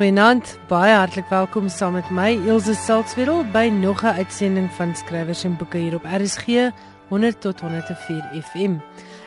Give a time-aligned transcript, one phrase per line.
[0.00, 5.44] Goeienaand, baie hartlik welkom saam met my Elsje Salkswedel by nog 'n uitsending van Skrywers
[5.44, 6.72] en Boeke hier op RSG
[7.08, 8.78] 100 tot 104 FM.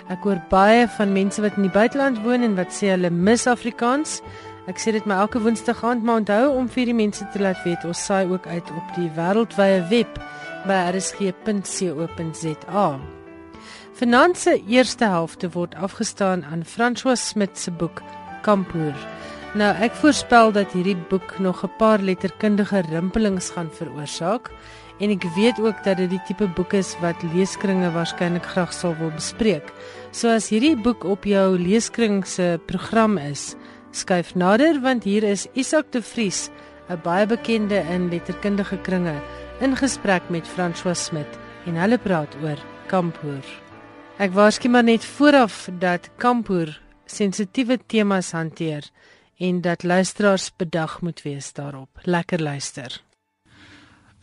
[0.09, 3.47] Ek hoor baie van mense wat in die buiteland woon en wat sê hulle mis
[3.47, 4.21] Afrikaans.
[4.65, 7.63] Ek sê dit my elke Woensdag aand, maar onthou om vir die mense te laat
[7.63, 10.19] weet ons saai ook uit op die wêreldwye web
[10.65, 12.99] by rsg.co.za.
[13.93, 18.01] Finanse eerste helfte word afgestaan aan François Smit se boek
[18.41, 18.95] Kampoer.
[19.53, 24.49] Nou ek voorspel dat hierdie boek nog 'n paar letterkundige rimpelings gaan veroorsaak
[24.99, 28.95] en ek weet ook dat dit die tipe boek is wat leeskringe waarskynlik graag sal
[28.97, 29.73] wil bespreek.
[30.11, 33.55] So as hierdie boek op jou leeskring se program is,
[33.91, 36.49] skuif nader want hier is Isak de Vries,
[36.89, 39.21] 'n baie bekende in letterkundige kringe,
[39.59, 43.45] in gesprek met François Smit en hulle praat oor kampoer.
[44.17, 48.89] Ek waarsku maar net vooraf dat kampoer sensitiewe temas hanteer
[49.43, 51.89] en dat luisteraars bedag moet wees daarop.
[52.01, 53.01] Lekker luister.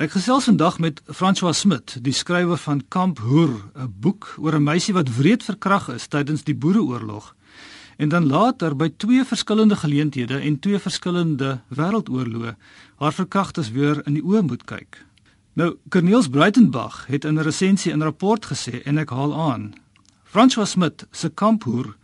[0.01, 4.62] Ek gesels vandag met François Smit, die skrywer van Kamp Hoer, 'n boek oor 'n
[4.62, 7.35] meisie wat wreed verkragt is tydens die Boereoorlog
[7.97, 12.57] en dan later by twee verskillende geleenthede en twee verskillende wêreldoorloë
[12.97, 15.05] haar verkragters weer in die oë moet kyk.
[15.53, 19.75] Nou, Corneels Breitenberg het in 'n resensie in 'n rapport gesê en ek haal aan:
[20.25, 21.97] François Smit se Kamp Hoer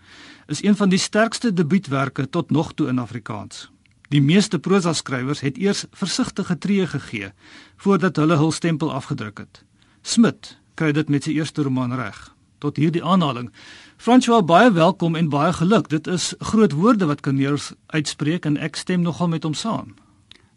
[0.46, 3.70] is een van die sterkste debuutwerke tot nog toe in Afrikaans.
[4.08, 7.32] Die meeste prosa skrywers het eers versigtige tree gegee
[7.76, 9.64] voordat hulle hul stempel afgedruk het.
[10.02, 12.18] Smit kry dit met sy eerste roman reg.
[12.58, 13.50] Tot hierdie aanhaling.
[13.96, 15.88] François baie welkom en baie geluk.
[15.88, 19.94] Dit is groot woorde wat Corneels uitspreek en ek stem nogal met hom saam.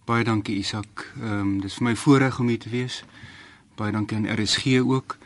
[0.06, 1.10] Baie dankie Isak.
[1.22, 3.04] Ehm um, dis vir my voorreg om hier te wees.
[3.76, 5.18] Baie dankie aan RSG ook.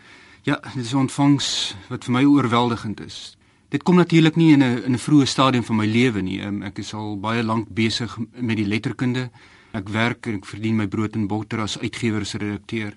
[0.43, 3.37] Ja, dit is 'n ontvangs wat vir my oorweldigend is.
[3.73, 6.41] Dit kom natuurlik nie in 'n in 'n vroeë stadium van my lewe nie.
[6.41, 9.31] Um, ek is al baie lank besig met die letterkunde.
[9.71, 12.93] Ek werk en ek verdien my brood en botter as uitgewersredakteur.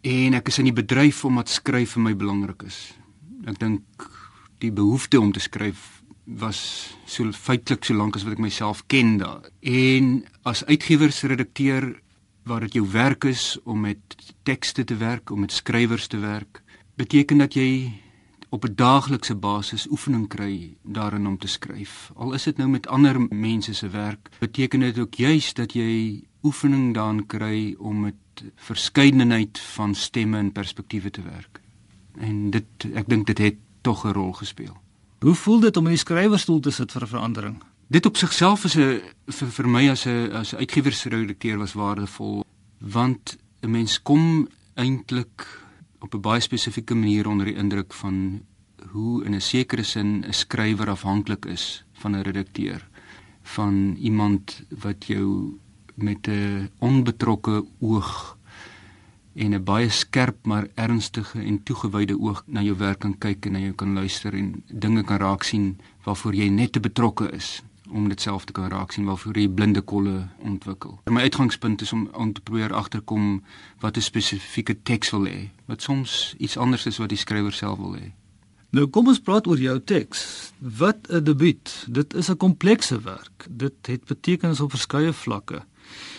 [0.00, 2.94] En ek is in die bedryf omdat skryf vir my belangrik is.
[3.46, 3.82] Ek dink
[4.58, 9.18] die behoefte om te skryf was so feitelik so lank as wat ek myself ken
[9.18, 9.42] daar.
[9.60, 12.00] En as uitgewersredakteur
[12.44, 13.98] waar dit jou werk is om met
[14.44, 16.62] tekste te werk, om met skrywers te werk,
[16.96, 17.92] beteken dat jy
[18.56, 22.10] op 'n daaglikse basis oefening kry daarin om te skryf.
[22.14, 26.24] Al is dit nou met ander mense se werk, beteken dit ook juis dat jy
[26.42, 28.14] oefening daarin kry om met
[28.54, 31.60] verskeidenheid van stemme en perspektiewe te werk.
[32.18, 34.76] En dit ek dink dit het tog 'n rol gespeel.
[35.20, 37.62] Hoe voel dit om in die skrywerstoel te sit vir 'n verandering?
[37.86, 42.44] Dit op sigself is 'n vir, vir my as 'n as 'n uitgewersredakteur was waardevol
[42.78, 45.65] want 'n mens kom eintlik
[46.00, 48.42] op 'n baie spesifieke manier onder die indruk van
[48.90, 52.88] hoe in 'n sekere sin 'n skrywer afhanklik is van 'n redakteur
[53.42, 55.58] van iemand wat jou
[55.94, 58.38] met 'n onbetrokke oog
[59.34, 63.52] en 'n baie skerp maar ernstige en toegewyde oog na jou werk kan kyk en
[63.52, 67.62] na jou kan luister en dinge kan raak sien waarvoor jy net te betrokke is
[67.90, 71.00] om dit self te kan raak sien waarvoor jy blinde kolle ontwikkel.
[71.10, 73.44] My uitgangspunt is om om te probeer agterkom
[73.80, 77.78] wat 'n spesifieke teks wil hê, wat soms iets anders is wat die skrywer self
[77.78, 78.12] wil hê.
[78.70, 80.52] Nou kom ons praat oor jou teks.
[80.58, 81.86] Wat 'n debuut.
[81.88, 83.46] Dit is 'n komplekse werk.
[83.50, 85.64] Dit het betekenis op verskeie vlakke.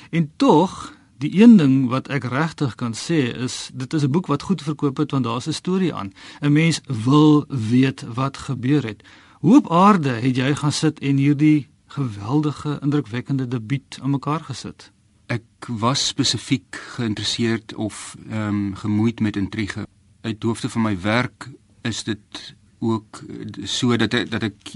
[0.10, 4.28] En tog Die een ding wat ek regtig kan sê is dit is 'n boek
[4.28, 6.14] wat goed verkoop het want daar's 'n storie aan.
[6.42, 9.04] 'n Mens wil weet wat gebeur het.
[9.38, 14.92] Hoe op aarde het jy gaan sit en hierdie geweldige indrukwekkende debuut aan mekaar gesit?
[15.30, 19.86] Ek was spesifiek geïnteresseerd of ehm um, gemoeid met intrige.
[20.22, 21.50] Uit hoofde van my werk
[21.82, 23.22] is dit ook
[23.64, 24.74] so dat ek, dat ek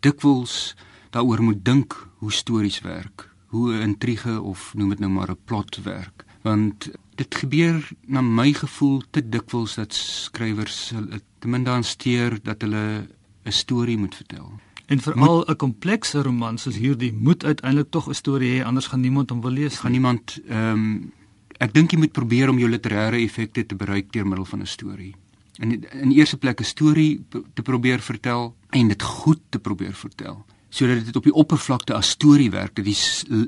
[0.00, 0.76] dikwels
[1.10, 5.44] daaroor moet dink hoe stories werk, hoe 'n intrige of noem dit nou maar 'n
[5.44, 6.24] plot werk.
[6.42, 10.92] Want dit gebeur na my gevoel te dikwels dat skrywers
[11.38, 13.08] ten minste dan steur dat hulle
[13.50, 14.48] 'n storie moet vertel.
[14.86, 19.00] En veral 'n komplekse roman soos hierdie moet uiteindelik tog 'n storie hê anders gaan
[19.00, 19.78] niemand hom wil lees.
[19.78, 21.12] Gaan niemand ehm um,
[21.58, 24.66] ek dink jy moet probeer om jou literêre effekte te bereik deur middel van 'n
[24.66, 25.14] storie.
[25.58, 27.24] In in eerste plek 'n storie
[27.54, 32.14] te probeer vertel en dit goed te probeer vertel sodat dit op die oppervlakte as
[32.14, 32.96] storie werk dat die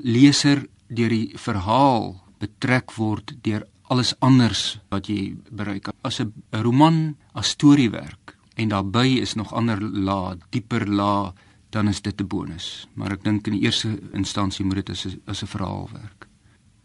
[0.03, 5.89] leser deur die verhaal betrek word deur alles anders wat jy bereik.
[6.01, 8.22] As 'n roman as storie werk,
[8.53, 11.33] en daarbey is nog ander la, dieper la,
[11.69, 12.87] dan is dit 'n bonus.
[12.93, 16.27] Maar ek dink in die eerste instansie moet dit as 'n as 'n verhaal werk.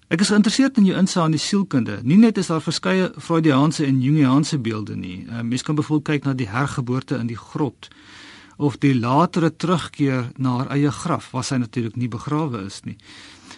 [0.09, 1.99] Ek is geïnteresseerd in jou insig in die sielkunde.
[2.03, 5.27] Nie net is daar verskeie Freudiaanse en Jungiaanse beelde nie.
[5.27, 7.89] Uh, mens kan byvoorbeeld kyk na die hergeboorte in die grot
[8.57, 12.97] of die latere terugkeer na haar eie graf waar sy natuurlik nie begrawe is nie.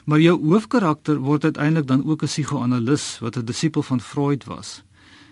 [0.04, 4.82] Maar jou hoofkarakter word uiteindelik dan ook 'n psigoanalis wat 'n disipel van Freud was.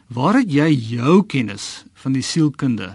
[0.09, 2.95] Waar het jy jou kennis van die sielkunde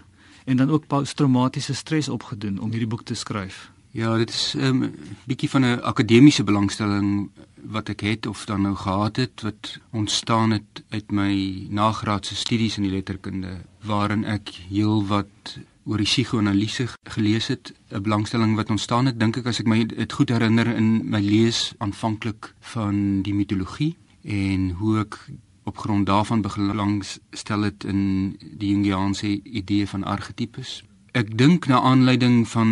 [0.49, 3.69] en dan ook posttraumatiese stres opgedoen om hierdie boek te skryf?
[3.93, 4.95] Ja, dit is 'n um,
[5.29, 7.29] bietjie van 'n akademiese belangstelling
[7.69, 12.77] wat ek het of dan nou gehad het wat ontstaan het uit my nagraadse studies
[12.77, 19.05] in die letterkunde waarin ek heelwat oor die psigoanalise gelees het, 'n belangstelling wat ontstaan
[19.05, 23.33] het, dink ek as ek my dit goed herinner in my lees aanvanklik van die
[23.33, 25.29] mitologie en hoe ek
[25.63, 30.83] op grond daarvan belangstel het in die Jungiaanse idee van argetipes.
[31.11, 32.69] Ek dink na aanleiding van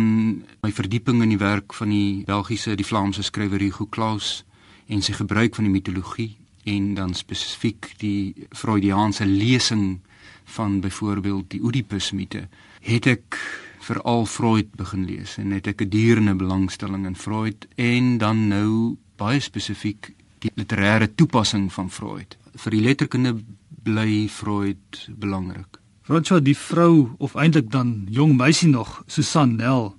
[0.62, 4.44] my verdieping in die werk van die Belgiese, die Vlaamse skrywer Hugo Claus
[4.86, 6.32] en sy gebruik van die mitologie
[6.64, 10.00] en dan spesifiek die Freudiaanse lesing
[10.44, 12.48] van byvoorbeeld die Oedipus mite
[12.82, 13.38] het ek
[13.82, 18.96] veral Freud begin lees en het ek 'n dierende belangstelling in Freud en dan nou
[19.16, 22.36] baie spesifiek die literêre toepassing van Freud.
[22.58, 23.36] Vir die letterkunde
[23.82, 25.78] bly Freud belangrik.
[26.02, 29.92] François die vrou of eintlik dan jong meisie nog, Susan Nel,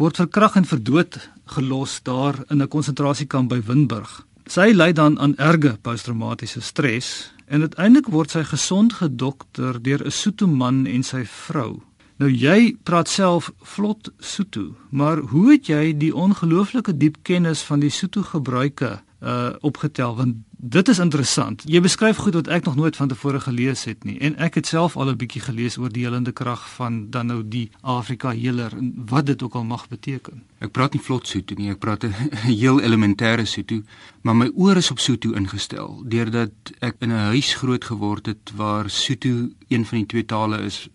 [0.00, 1.18] word verkragt en verdood
[1.52, 4.26] gelos daar in 'n konsentrasiekamp by Winburg.
[4.46, 10.10] Sy ly dan aan erge posttraumatiese stres en uiteindelik word sy gesond gedokter deur 'n
[10.10, 11.82] Sotho man en sy vrou.
[12.16, 17.80] Nou jy praat self vlot Sotho, maar hoe het jy die ongelooflike diep kennis van
[17.80, 21.62] die Sotho gebruike uh opgetel want dit is interessant.
[21.64, 24.66] Jy beskryf goed wat ek nog nooit van tevore gelees het nie en ek het
[24.66, 28.72] self al 'n bietjie gelees oor die helende krag van dan nou die Afrika healer
[28.76, 30.42] en wat dit ook al mag beteken.
[30.58, 32.14] Ek praat nie vlot Sotho nie, ek praat 'n
[32.60, 33.82] heel elementêre Sotho,
[34.22, 38.52] maar my oor is op Sotho ingestel deurdat ek in 'n huis groot geword het
[38.56, 40.88] waar Sotho een van die twee tale is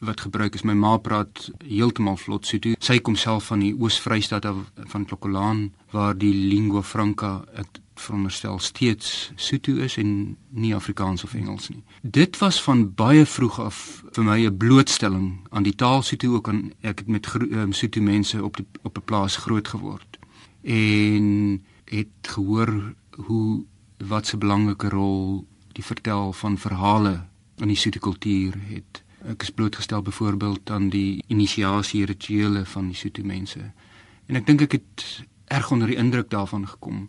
[0.00, 0.64] wat gebruik is.
[0.64, 2.74] My ma praat heeltemal vlot Sotho.
[2.80, 8.58] Sy kom self van die Oos-Vrystaat af van Klokkolaan waar die lingua franca ek veronderstel
[8.58, 11.82] steeds Sotho is en nie Afrikaans of Engels nie.
[12.02, 16.48] Dit was van baie vroeg af vir my 'n blootstelling aan die taal Sotho ook
[16.48, 20.18] aan ek het met um, Sotho mense op die, op 'n plaas groot geword
[20.62, 22.94] en het gehoor
[23.26, 23.64] hoe
[23.98, 27.26] wat 'n belangrike rol die vertel van verhale
[27.56, 29.02] in die Sotho kultuur het.
[29.28, 33.72] Ek is blootgestel byvoorbeeld aan die inisiasie rituele van die Sotho mense.
[34.26, 35.04] En ek dink ek het
[35.50, 37.08] erg onder die indruk daarvan gekom.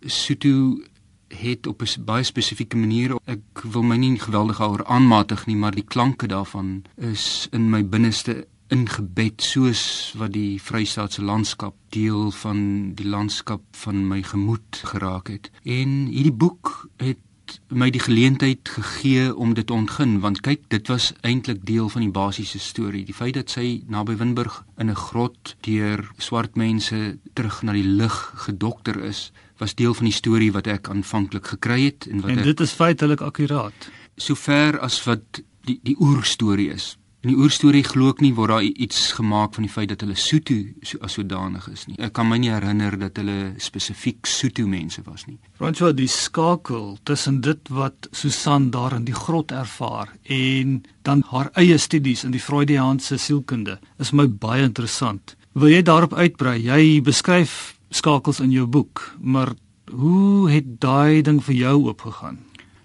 [0.00, 0.80] Sotho
[1.28, 5.74] het op 'n baie spesifieke manier ek wil my nie geweldig oor aanmatig nie, maar
[5.74, 12.94] die klanke daarvan is in my binneste ingebed soos wat die Vrystaatse landskap deel van
[12.94, 15.50] die landskap van my gemoed geraak het.
[15.62, 17.18] En hierdie boek het
[17.68, 22.04] my die geleentheid gegee om dit te ontgin want kyk dit was eintlik deel van
[22.04, 27.18] die basiese storie die feit dat sy naby Winburg in 'n grot deur swart mense
[27.34, 28.16] terug na die lig
[28.46, 32.42] gedokter is was deel van die storie wat ek aanvanklik gekry het en wat en
[32.42, 37.80] dit ek, is feitelik akkuraat sover as wat die die oerstorie is In die oerstorie
[37.80, 41.14] glo ek nie word daar iets gemaak van die feit dat hulle Sotho so as
[41.16, 41.94] sodanig is nie.
[41.96, 45.38] Ek kan my nie herinner dat hulle spesifiek Sotho mense was nie.
[45.56, 51.48] Franswa die skakel tussen dit wat Susan daar in die grot ervaar en dan haar
[51.56, 55.32] eie studies in die Freudiaanse sielkunde is my baie interessant.
[55.56, 56.58] Wil jy daarop uitbrei?
[56.60, 59.54] Jy beskryf skakels in jou boek, maar
[59.88, 62.42] hoe het daai ding vir jou oopgegaan?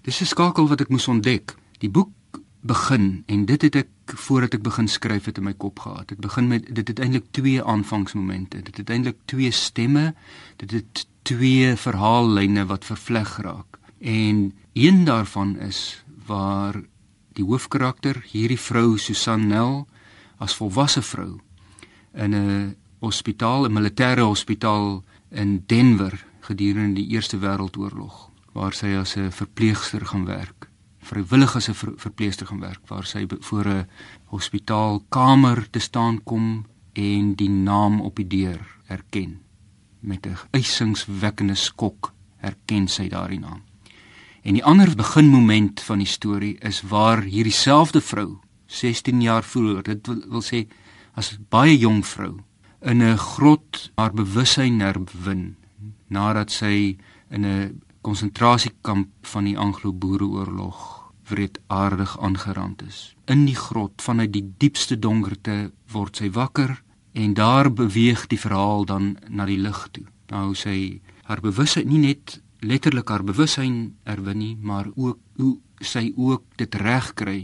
[0.07, 1.57] Dis 'n skakel wat ek moes ontdek.
[1.83, 2.15] Die boek
[2.61, 6.09] begin en dit het ek voordat ek begin skryf het in my kop gehad.
[6.11, 8.61] Dit begin met dit het eintlik twee aanvangsmomente.
[8.61, 10.13] Dit het eintlik twee stemme.
[10.57, 13.79] Dit het twee verhaallyne wat vervleg raak.
[13.99, 16.81] En een daarvan is waar
[17.37, 19.87] die hoofkarakter, hierdie vrou Susan Nel,
[20.37, 21.39] as volwasse vrou
[22.13, 29.15] in 'n hospitaal, 'n militêre hospitaal in Denver gedurende die Eerste Wêreldoorlog, waar sy as
[29.15, 30.58] 'n verpleegster gaan werk
[31.09, 33.87] vrywillig as 'n ver, verpleegster gaan werk waar sy voor 'n
[34.25, 39.39] hospitaalkamer te staan kom en die naam op die deur herken
[39.99, 43.61] met 'n eisingswekkende skok herken sy daardie naam.
[44.41, 49.83] En die ander beginmoment van die storie is waar hierdie selfde vrou 16 jaar vroeër,
[49.83, 50.67] dit wil, wil sê
[51.13, 52.39] as baie jong vrou
[52.81, 55.55] in 'n grot haar bewussyn herwin
[56.07, 56.97] nadat sy
[57.29, 60.98] in 'n konsentrasiekamp van die Anglo-Boereoorlog
[61.29, 63.15] wreedaardig aangerand is.
[63.25, 66.81] In die grot vanuit die diepste donkerte word sy wakker
[67.13, 70.05] en daar beweeg die verhaal dan na die lig toe.
[70.29, 76.09] Nou sy haar bewussyn nie net letterlik haar bewussyn erwin nie, maar ook hoe sy
[76.15, 77.39] ook dit reg kry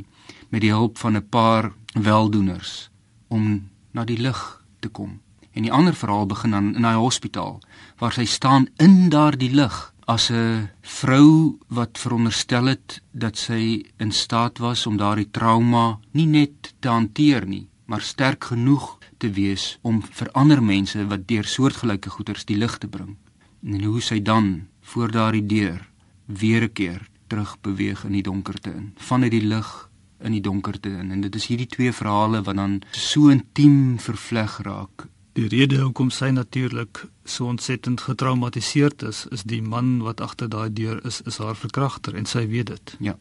[0.51, 2.89] met die hulp van 'n paar weldoeners
[3.27, 5.19] om na die lig te kom.
[5.51, 7.59] En die ander verhaal begin dan in daai hospitaal
[7.97, 14.11] waar sy staan in daardie lig as 'n vrou wat veronderstel het dat sy in
[14.11, 19.77] staat was om daardie trauma nie net te hanteer nie, maar sterk genoeg te wees
[19.81, 23.15] om vir ander mense wat deur soortgelyke goeters die lig te bring.
[23.63, 25.89] En hoe sy dan voor daardie deur
[26.25, 30.89] weer 'n keer terug beweeg in die donkerte in, vanuit die lig in die donkerte
[30.89, 31.11] in.
[31.11, 36.13] En dit is hierdie twee verhale wat dan so intiem vervleg raak Die rede hoekom
[36.15, 41.41] sy natuurlik so ontsettend getraumatiseerd is, is die man wat agter daai deur is, is
[41.43, 42.93] haar verkragter en sy weet dit.
[43.03, 43.17] Ja.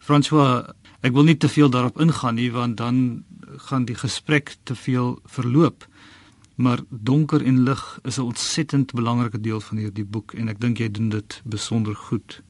[0.00, 0.70] François,
[1.04, 3.02] ek wil nie te veel daarop ingaan nie want dan
[3.68, 5.84] gaan die gesprek te veel verloop.
[6.56, 10.78] Maar donker en lig is 'n ontsettend belangrike deel van hierdie boek en ek dink
[10.78, 12.40] jy doen dit besonder goed.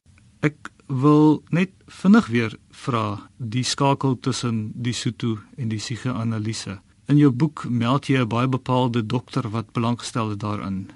[0.41, 6.81] Ek wil net vinnig weer vra die skakel tussen die Sotho en die psigeanalise.
[7.11, 10.91] In jou boek meld jy 'n baie bepaalde dokter wat belangstel het daarin.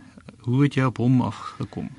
[0.46, 1.90] Hoe het jy op hom afgekom?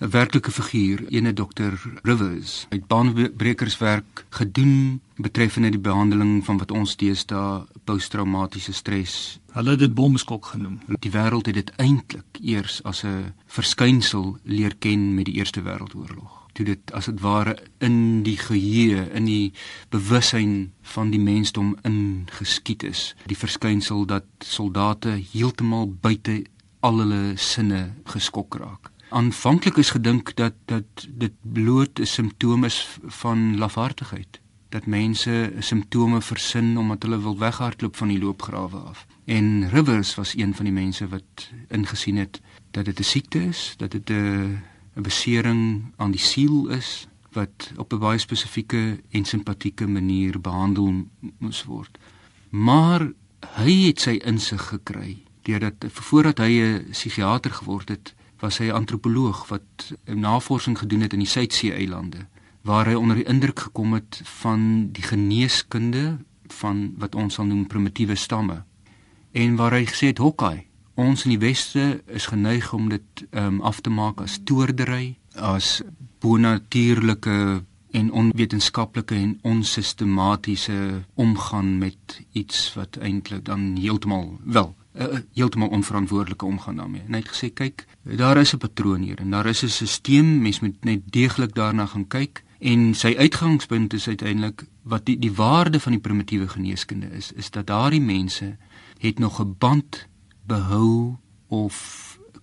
[0.00, 6.96] 'n Werklike figuur, ene dokter Rivers, het baanbrekerswerk gedoen betreffende die behandeling van wat ons
[6.96, 9.38] deesdae posttraumatiese stres.
[9.52, 10.80] Hulle het dit bomskok genoem.
[10.98, 16.37] Die wêreld het dit eintlik eers as 'n verskynsel leer ken met die Eerste Wêreldoorlog
[16.58, 19.52] toe dit as dit ware in die geheue, in die
[19.94, 23.12] bewussyn van die mensdom ingeskiet is.
[23.30, 26.42] Die verskynsel dat soldate heeltemal buite
[26.80, 28.90] al hulle sinne geskok raak.
[29.14, 36.20] Aanvanklik is gedink dat dat dit bloot 'n simptoom is van lafhartigheid dat mense simptome
[36.20, 39.06] versin omdat hulle wil weghardloop van die loopgrawe af.
[39.24, 43.74] En Rivers was een van die mense wat ingesien het dat dit 'n siekte is,
[43.76, 44.60] dat dit 'n
[44.98, 51.06] 'n besering aan die siel is wat op 'n baie spesifieke en simpatieke manier behandel
[51.38, 51.98] moes word.
[52.50, 53.12] Maar
[53.62, 58.74] hy het sy insig gekry deurdat voordat hy 'n psigiater geword het, was hy 'n
[58.74, 62.26] antropoloog wat navorsing gedoen het in die Suidsee-eilande
[62.62, 67.66] waar hy onder die indruk gekom het van die geneeskunde van wat ons sal noem
[67.66, 68.64] primitiewe stamme
[69.32, 70.66] en waar hy gesê het hokkai
[70.98, 75.82] ons in die weste is geneig om dit um, af te maak as toordery, as
[76.20, 85.68] bonatuurlike en onwetenskaplike en onsistematiese omgaan met iets wat eintlik dan heeltemal wel uh, heeltemal
[85.68, 87.02] onverantwoordelike omgaan daarmee.
[87.06, 90.24] En hy het gesê kyk, daar is 'n patroon hier en daar is 'n stelsel,
[90.24, 95.32] mens moet net deeglik daarna gaan kyk en sy uitgangspunt is uiteindelik wat die die
[95.32, 98.56] waarde van die primitiewe geneeskunde is, is dat daardie mense
[98.98, 100.08] het nog 'n band
[100.48, 101.16] behou
[101.48, 101.76] of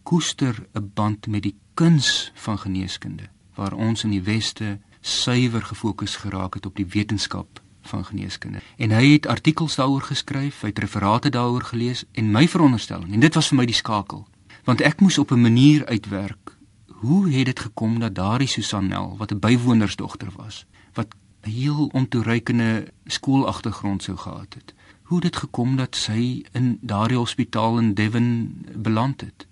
[0.04, 6.16] koester 'n band met die kuns van geneeskunde waar ons in die weste suiwer gefokus
[6.16, 8.60] geraak het op die wetenskap van geneeskunde.
[8.78, 13.20] En hy het artikels daaroor geskryf, hy het referate daaroor gelees en my veronderstelling en
[13.20, 14.28] dit was vir my die skakel
[14.66, 19.32] want ek moes op 'n manier uitwerk hoe het dit gekom dat daardie Susanel wat
[19.32, 24.74] 'n bywonersdogter was wat 'n heel ontoereikende skoolagtergrond sou gehad het
[25.06, 28.30] hoe dit gekom dat sy in daardie hospitaal in Devon
[28.74, 29.48] beland het.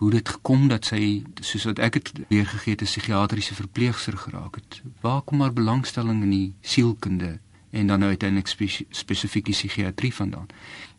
[0.00, 4.54] Hoe dit gekom dat sy soos wat ek het weergegee het 'n psigiatriese verpleegster geraak
[4.54, 4.82] het.
[5.00, 7.38] Waar kom haar belangstelling in die sielkunde
[7.70, 10.46] en dan nou uiteindelik spes spesifiek die psigiatrie vandaan?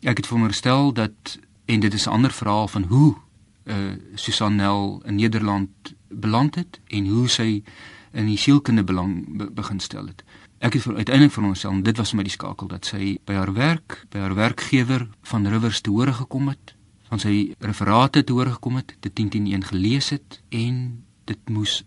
[0.00, 3.14] Ek het veronderstel dat en dit is 'n ander verhaal van hoe
[3.64, 5.68] uh Susanel in Nederland
[6.08, 7.62] beland het en hoe sy
[8.12, 10.24] in die sielkunde belang be, begin stel het.
[10.64, 13.98] Ek het uiteindelik vir onsself dit was my die skakel dat sy by haar werk,
[14.08, 16.72] by haar werkgewer van Rivers te hore gekom het,
[17.10, 20.78] van sy referate te hore gekom het, dit 101 gelees het en
[21.28, 21.82] dit moes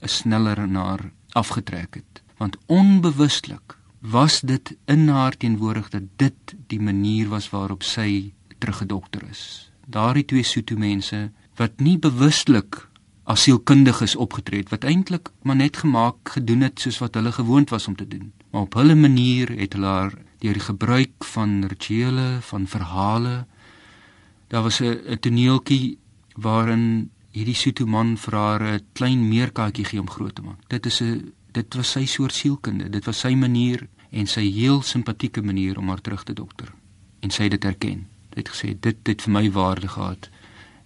[0.00, 6.80] 'n sneller naar afgetrek het, want onbewustelik was dit in haar teenwoordig dat dit die
[6.80, 9.70] manier was waarop sy teruggedokter is.
[9.86, 12.88] Daardie twee soeto mense wat nie bewustelik
[13.24, 17.88] asielkundiges opgetree het wat eintlik maar net gemaak gedoen het soos wat hulle gewoond was
[17.88, 18.32] om te doen.
[18.50, 23.46] Maar op hulle manier het hulle haar deur die gebruik van rituele, van verhale.
[24.48, 25.98] Daar was 'n toneeltjie
[26.36, 30.68] waarin hierdie Sotho man vir haar 'n klein meerkatjie gee om groot te maak.
[30.68, 32.90] Dit is 'n dit was sy soort sielkunde.
[32.90, 36.72] Dit was sy manier en sy heel simpatieke manier om haar terug te dokter.
[37.20, 38.06] En sy het dit erken.
[38.34, 40.28] Hy het gesê dit het vir my waarde gehad.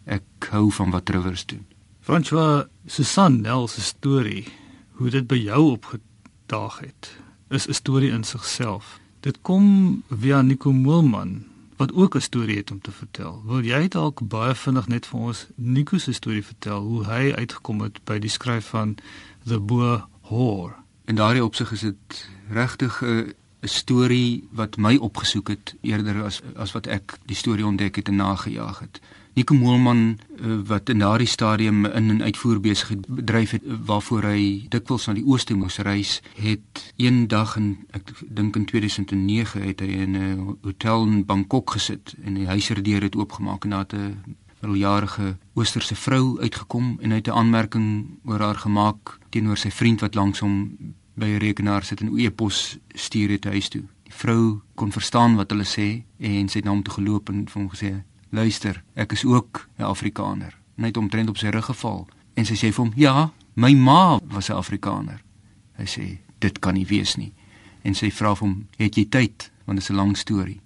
[0.05, 1.67] Ek hou van wat Rivers doen.
[2.09, 4.47] François Susan Nel se storie,
[4.97, 7.11] hoe dit by jou opgedaag het,
[7.53, 9.01] is 'n storie in sigself.
[9.21, 11.45] Dit kom via Nico Moelman
[11.77, 13.43] wat ook 'n storie het om te vertel.
[13.47, 17.81] Wil jy dalk baie vinnig net vir ons Nico se storie vertel hoe hy uitgekom
[17.81, 18.97] het by die skryf van
[19.45, 20.77] The Boer Hoor?
[21.05, 26.41] In daardie opsig is dit regtig 'n 'n storie wat my opgesoek het eerder as
[26.55, 29.01] as wat ek die storie ontdek het en nagejaag het.
[29.39, 35.07] Nico Moelman uh, wat in daardie stadium in 'n uitvoerbesigheid bedryf het waarvoor hy dikwels
[35.07, 39.87] na die ooste moes reis, het een dag in ek dink in 2009 het hy
[39.87, 44.35] in 'n hotel in Bangkok gesit en die huiserdeur het oopgemaak en daar het 'n
[44.61, 50.01] middeljarige oosterse vrou uitgekom en hy het 'n aanmerking oor haar gemaak teenoor sy vriend
[50.01, 50.77] wat langs hom
[51.15, 53.85] by 'n rekenaar sit en e-pos stuur het huis toe.
[54.03, 57.47] Die vrou kon verstaan wat hulle sê en sy het na hom toe geloop en
[57.49, 61.49] vir hom gesê: "Luister, ek is ook 'n Afrikaner." En hy het omtrent op sy
[61.49, 65.23] rug geval en sy sê vir hom: "Ja, my ma was 'n Afrikaner."
[65.77, 67.33] Hy sê: "Dit kan nie wees nie."
[67.83, 69.51] En sy vra vir hom: "Het jy tyd?
[69.65, 70.61] Want dit is 'n lang storie."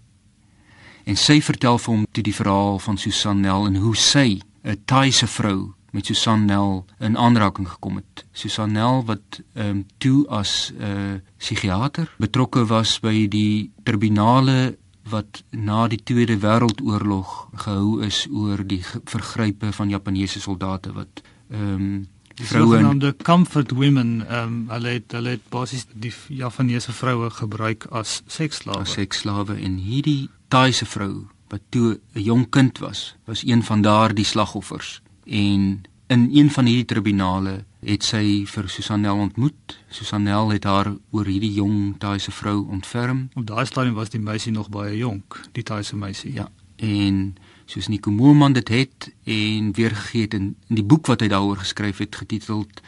[1.05, 4.83] En sy vertel vir hom toe die verhaal van Susan Nel en hoe sy 'n
[4.85, 8.25] Thaise vrou met Susan Nel in aanraking gekom het.
[8.33, 14.79] Susan Nel wat ehm um, toe as 'n uh, psigiater betrokke was by die tribunale
[15.11, 21.75] wat na die Tweede Wêreldoorlog gehou is oor die vergrype van Japaneese soldate wat ehm
[21.75, 22.09] um,
[22.43, 27.31] vroue en die comfort women ehm um, hulle het hulle het basies die Japaneese vroue
[27.31, 28.87] gebruik as seksslawe.
[28.87, 33.83] As seksslawe en hierdie Thaise vrou wat toe 'n jong kind was, was een van
[33.83, 39.77] daardie slagoffers en in een van hierdie tribunale het sy vir Susanel ontmoet.
[39.91, 43.29] Susanel het haar oor hierdie jong Thaise vrou ontferm.
[43.35, 46.33] Op daai stadium was die meisie nog baie jonk, die Thaise meisie.
[46.37, 46.49] Ja.
[46.77, 47.35] En
[47.67, 51.63] soos Nico Moelman dit het en weergegee het in, in die boek wat hy daaroor
[51.63, 52.83] geskryf het getiteld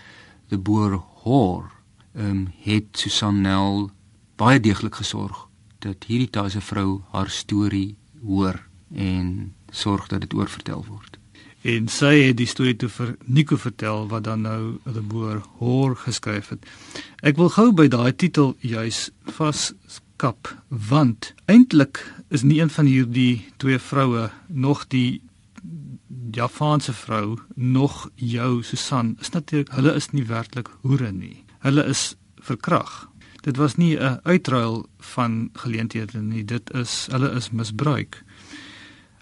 [0.49, 1.71] The Boer Whore,
[2.15, 3.91] ehm um, het Susanel
[4.39, 5.49] baie deeglik gesorg
[5.83, 8.63] dat hierdie Thaise vrou haar storie hoor
[8.95, 11.19] en sorg dat dit oorvertel word
[11.65, 15.97] en sy het die storie toe vir Nico vertel wat dan nou die boer hoor
[15.97, 16.67] geskryf het.
[17.25, 23.47] Ek wil gou by daai titel juis vaskap want eintlik is nie een van hierdie
[23.57, 25.23] twee vroue nog die
[26.35, 31.45] Japaanse vrou nog jou Susan is natuurlik hulle is nie werklik hoere nie.
[31.65, 33.07] Hulle is verkrag.
[33.45, 36.45] Dit was nie 'n uitruil van geleenthede nie.
[36.45, 38.25] Dit is hulle is misbruik.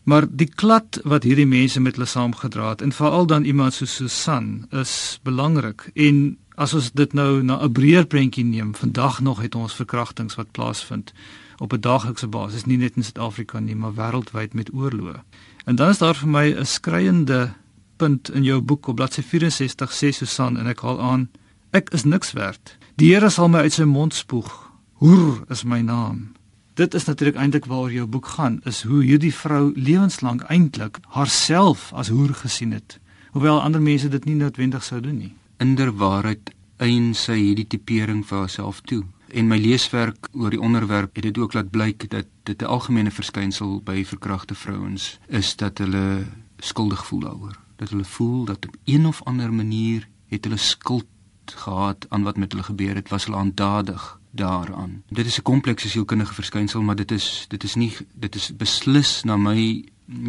[0.02, 3.94] Maar die klad wat hierdie mense met hulle saamgedra het en veral dan iemand soos
[3.94, 9.40] Susan is belangrik en as ons dit nou na 'n breër prentjie neem, vandag nog
[9.40, 11.12] het ons verkrachtings wat plaasvind
[11.58, 15.22] op 'n daaglikse basis, nie net in Suid-Afrika nie, maar wêreldwyd met oorloë.
[15.64, 17.54] En dan is daar vir my 'n skreiende
[17.96, 21.28] punt in jou boek op bladsy 64 sê Susan en ek haal aan:
[21.70, 22.78] Ek is niks werd.
[22.96, 24.70] Die Here sal my uit sy mond spoeg.
[24.92, 26.32] Hoer is my naam
[26.74, 31.90] dit is natuurlik eintlik waaroor jou boek gaan, is hoe hierdie vrou lewenslank eintlik haarself
[31.92, 32.98] as hoer gesien het,
[33.32, 35.32] hoewel ander mense dit nie noodwendig sou doen nie.
[35.60, 39.02] Inderwaarheid eien sy hierdie tipering vir haarself toe.
[39.32, 43.10] En my leeswerk oor die onderwerp het dit ook laat blyk dat dit 'n algemene
[43.10, 46.26] verskynsel by verkragte vrouens is dat hulle
[46.58, 47.56] skuldig voel daaroor.
[47.76, 51.06] Dat hulle voel dat op een of ander manier het hulle skuld
[51.44, 55.02] gehad aan wat met hulle gebeur het, was hulle aandadig daaraan.
[55.08, 59.22] Dit is 'n komplekse sielkundige verskynsel, maar dit is dit is nie dit is beslis
[59.22, 59.84] na my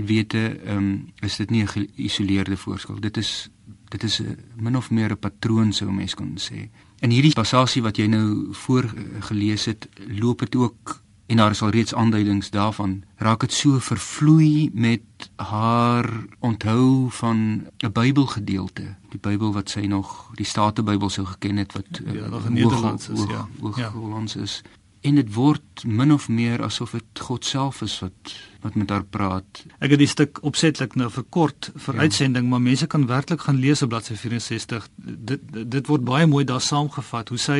[0.06, 3.00] wete ehm um, is dit nie 'n geïsoleerde voorskil.
[3.00, 3.50] Dit is
[3.88, 6.70] dit is 'n min of meer 'n patroon sou mens kon sê.
[7.00, 11.70] En hierdie passasie wat jy nou voorgelees het, loop dit ook en daar is al
[11.70, 13.04] reeds aanduidings daarvan.
[13.16, 15.02] Raak dit so vervloei met
[15.36, 16.10] haar
[16.40, 18.96] onthou van 'n Bybelgedeelte?
[19.10, 23.10] Die Bybel wat sy nog die Statebybel sou geken het wat ja, nog in Nederlands
[23.10, 23.48] is ja.
[23.76, 23.92] ja.
[23.92, 24.62] Hollands is
[25.04, 29.04] en dit word min of meer asof dit God self is wat wat met haar
[29.04, 29.66] praat.
[29.84, 32.06] Ek het die stuk opsetlik nou verkort vir ja.
[32.08, 34.88] uitsending, maar mense kan werklik gaan lees op bladsy 64.
[34.96, 37.58] Dit dit word baie mooi daar saamgevat hoe sy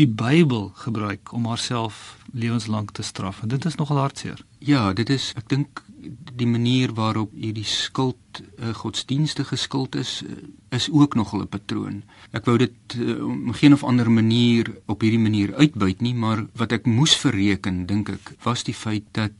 [0.00, 3.42] die Bybel gebruik om haarself lewenslank te straf.
[3.42, 4.40] En dit is nogal hartseer.
[4.64, 5.84] Ja, dit is ek dink
[6.34, 10.30] die manier waarop hierdie skuld 'n uh, godsdienstige skuld is uh,
[10.70, 12.02] is ook nogal 'n patroon.
[12.30, 16.46] Ek wou dit uh, op geen of ander manier op hierdie manier uitbuit nie, maar
[16.54, 19.32] wat ek moes verreken, dink ek, was die feit dat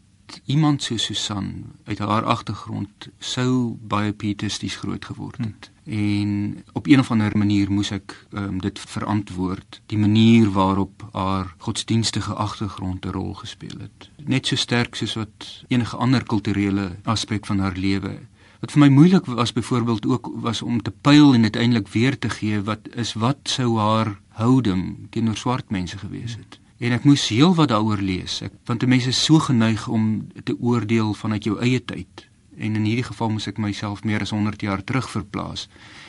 [0.44, 5.70] iemand so Susan uit haar agtergrond sou baie pietisties groot geword het.
[5.70, 5.77] Hmm.
[5.88, 11.54] En op een of ander manier moes ek um, dit verantwoord, die manier waarop haar
[11.58, 14.10] godsdienstige agtergrond 'n rol gespeel het.
[14.24, 18.18] Net so sterk soos wat enige ander kulturele aspek van haar lewe.
[18.60, 22.30] Wat vir my moeilik was byvoorbeeld ook was om te pyl en uiteindelik weer te
[22.30, 26.60] gee wat is wat sou haar houding teenoor swart mense gewees het.
[26.78, 28.42] En ek moes heelwat daaroor lees.
[28.42, 32.27] Ek want mense is so geneig om te oordeel vanuit jou eie tyd.
[32.58, 35.68] En in hierdie geval moes ek myself meer as 100 jaar terug verplaas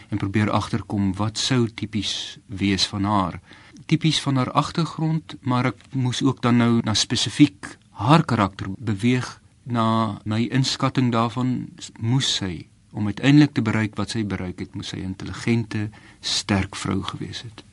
[0.09, 3.39] en probeer agterkom wat sou tipies wees van haar.
[3.85, 9.39] Tipies van haar agtergrond, maar ek moes ook dan nou na spesifiek haar karakter beweeg
[9.63, 14.89] na my inskatting daarvan moes sy om uiteindelik te bereik wat sy bereik het, moes
[14.89, 15.89] sy 'n intelligente,
[16.21, 17.63] sterk vrou gewees het.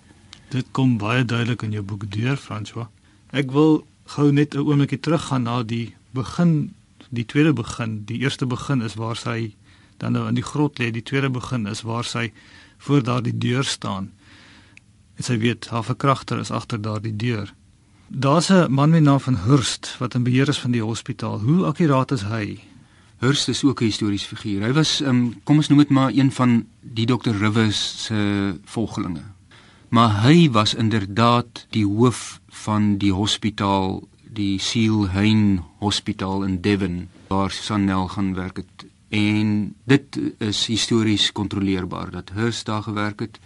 [0.51, 2.89] Dit kom baie duidelik in jou boek deur, François.
[3.33, 6.75] Ek wil gou net 'n oombliekie teruggaan na die begin,
[7.11, 8.05] die tweede begin.
[8.05, 9.55] Die eerste begin is waar sy
[9.97, 10.91] dan nou in die grot lê.
[10.91, 12.33] Die tweede begin is waar sy
[12.79, 14.13] voor daardie deur staan.
[15.17, 17.55] En sy weet haar verkragter is agter daardie deur.
[18.09, 21.39] Daar's 'n man met naam van Hurst wat in beheer is van die hospitaal.
[21.39, 22.61] Hoe akkuraat is hy?
[23.17, 24.63] Hurst is ook 'n historiese figuur.
[24.63, 29.23] Hy was um, kom ons noem dit maar een van die Dr Rivers se volgelinge.
[29.89, 34.03] Maar hy was inderdaad die hoof van die hospitaal,
[34.37, 38.87] die Seal Hein Hospitaal in Devon waar Sanel gaan werk het.
[39.09, 43.41] En dit is histories kontroleerbaar dat Hurst daar gewerk het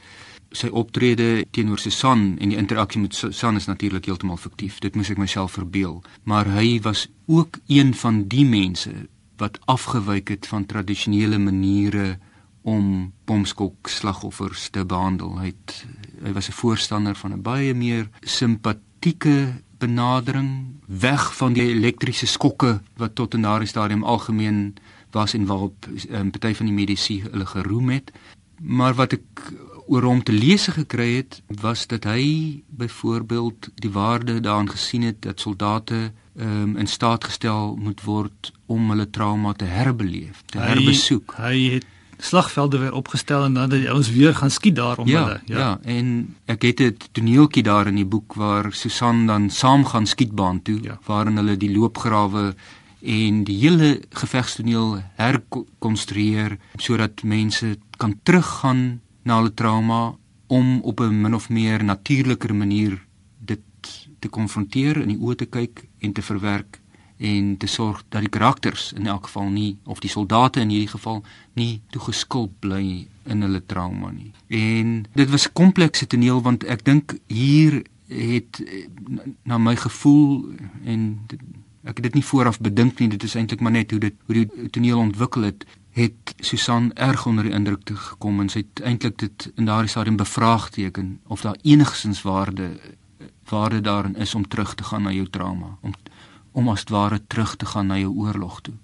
[0.50, 4.80] sy optrede teenoor Susan en die interaksie met Susan is natuurlik heeltemal fiktief.
[4.82, 6.00] Dit moes ek myself verbeel.
[6.26, 8.92] Maar hy was ook een van die mense
[9.40, 12.18] wat afgewyk het van tradisionele maniere
[12.62, 15.38] om bomskok slagoffers te behandel.
[15.40, 15.76] Hy het,
[16.24, 22.80] hy was 'n voorstander van 'n baie meer simpatieke benadering weg van die elektriese skokke
[23.00, 24.74] wat tot 'n daardie stadium algemeen
[25.10, 28.12] was en waarop 'n um, party van die medisy hulle geroem het.
[28.60, 29.52] Maar wat ek
[29.90, 35.22] oor hom te lees gekry het, was dat hy byvoorbeeld die waarde daarin gesien het
[35.22, 40.66] dat soldate um, in staat gestel moet word om hulle trauma te herbeleef, te hy,
[40.66, 41.34] herbesoek.
[41.36, 41.86] Hy het
[42.24, 45.40] slagvelde weer opgestel en dan dat ons weer gaan skiet daar om ja, hulle.
[45.44, 49.84] Ja, ja, en ek het 'n toneeltjie daar in die boek waar Susan dan saam
[49.84, 50.98] gaan skietbaan toe, ja.
[51.06, 52.54] waarin hulle die loopgrawe
[53.00, 61.20] en die hele gevegstoneel herkonstrueer sodat mense kan teruggaan na hulle trauma om op 'n
[61.20, 63.06] min of meer natuurliker manier
[63.38, 63.60] dit
[64.18, 66.79] te konfronteer in die oë te kyk en te verwerk
[67.20, 70.88] en te sorg dat die karakters in elk geval nie of die soldate in hierdie
[70.88, 74.32] geval nie toegeskulp bly in hulle trauma nie.
[74.48, 78.62] En dit was 'n komplekse toneel want ek dink hier het
[79.42, 80.54] na my gevoel
[80.84, 81.40] en dit,
[81.84, 84.34] ek het dit nie vooraf bedink nie dit is eintlik maar net hoe dit hoe
[84.34, 88.80] die toneel ontwikkel het het Susan erg onder die indruk te gekom en sy het
[88.80, 92.80] eintlik dit in daardie stadium bevraagteken of daar enigsins waarde
[93.50, 95.94] waarde daarin is om terug te gaan na jou trauma om
[96.52, 98.74] om as ware terug te gaan na jou oorlog toe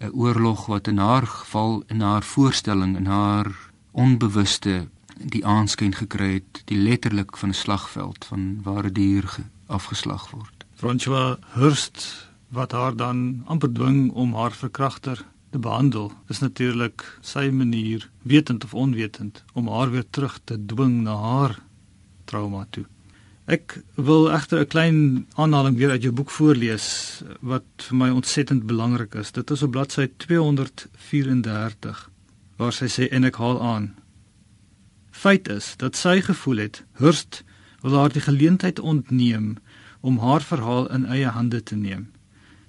[0.00, 3.48] 'n oorlog wat in haar geval in haar voorstelling in haar
[3.90, 10.30] onbewuste die aanskyn gekry het die letterlik van 'n slagveld van waar 'n dier afgeslag
[10.30, 17.04] word François Hurst wat haar dan amper dwing om haar verkragter te behandel is natuurlik
[17.20, 21.58] sy manier wetend of onwetend om haar weer terug te dwing na haar
[22.24, 22.84] trauma toe.
[23.50, 28.66] Ek wil egter 'n klein aanhaling weer uit jou boek voorlees wat vir my ontsettend
[28.66, 29.32] belangrik is.
[29.32, 32.10] Dit is op bladsy 234
[32.56, 33.94] waar sy sê en ek haal aan.
[35.10, 37.42] Feit is dat sy gevoel het Hurst
[37.80, 39.56] wil haar die geleentheid ontneem
[40.00, 42.12] om haar verhaal in eie hande te neem.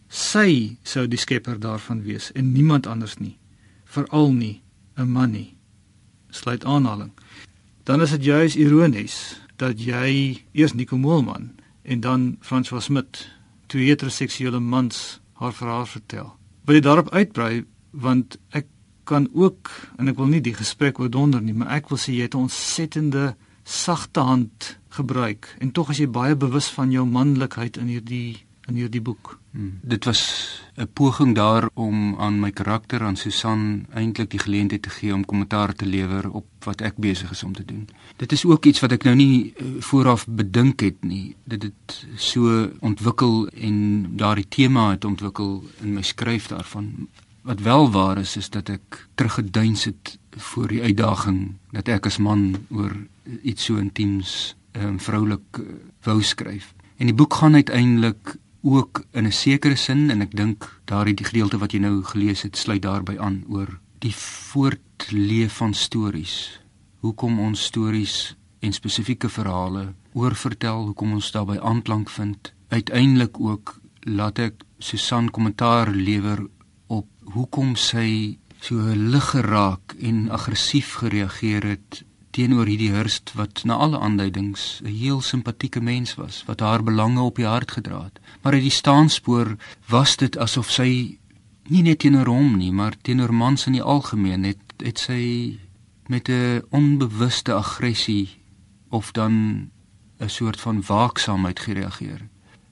[0.07, 3.37] Sy sou die skepper daarvan wees en niemand anders nie.
[3.85, 4.61] Veral nie
[4.97, 5.55] 'n man nie.
[6.29, 7.11] Sluit aanhaling.
[7.83, 11.51] Dan is dit juis ironies dat jy eers Nico Moelman
[11.83, 13.27] en dan François Smit,
[13.67, 16.33] twee heteroseksuele mans, haar verhaal vertel.
[16.65, 18.67] Wil jy daarop uitbrei want ek
[19.03, 22.29] kan ook en ek wil nie die gesprek oordonder nie, maar ek wil sê jy
[22.29, 27.77] het 'n ontsettende sagte hand gebruik en tog as jy baie bewus van jou manlikheid
[27.77, 29.39] in hierdie in hierdie boek.
[29.51, 29.79] Hmm.
[29.81, 34.89] Dit was 'n poging daar om aan my karakter aan Susan eintlik die geleentheid te
[34.89, 37.89] gee om kommentaar te lewer op wat ek besig is om te doen.
[38.17, 41.35] Dit is ook iets wat ek nou nie uh, vooraf bedink het nie.
[41.43, 43.77] Dit het so ontwikkel en
[44.17, 47.07] daardie tema het ontwikkel in my skryf daarvan.
[47.41, 52.17] Wat wel waar is is dat ek teruggeduins het voor die uitdaging dat ek as
[52.17, 52.95] man oor
[53.43, 55.65] iets so intiems en um, vroulik uh,
[56.01, 56.73] wou skryf.
[56.97, 61.25] En die boek gaan uiteindelik ook in 'n sekere sin en ek dink daardie die
[61.25, 66.59] gedeelte wat jy nou gelees het sluit daarbey aan oor die voortleef van stories.
[66.99, 72.53] Hoekom ons stories en spesifieke verhale oorvertel, hoekom ons daarbey aanklank vind.
[72.67, 76.47] Uiteindelik ook laat ek Susan kommentaar lewer
[76.87, 83.77] op hoekom sy so lig geraak en aggressief gereageer het teenoor hierdie Hurst wat na
[83.77, 88.19] alle aanduidings 'n heel simpatieke mens was wat haar belange op die hart gedra het.
[88.41, 89.55] Maar uit die staanspoor
[89.87, 91.17] was dit asof sy
[91.69, 95.57] nie net teenoor hom nie, maar teenoor mans in die algemeen het het sy
[96.07, 98.29] met 'n onbewuste aggressie
[98.89, 99.33] of dan
[100.19, 102.21] 'n soort van waaksaamheid gereageer.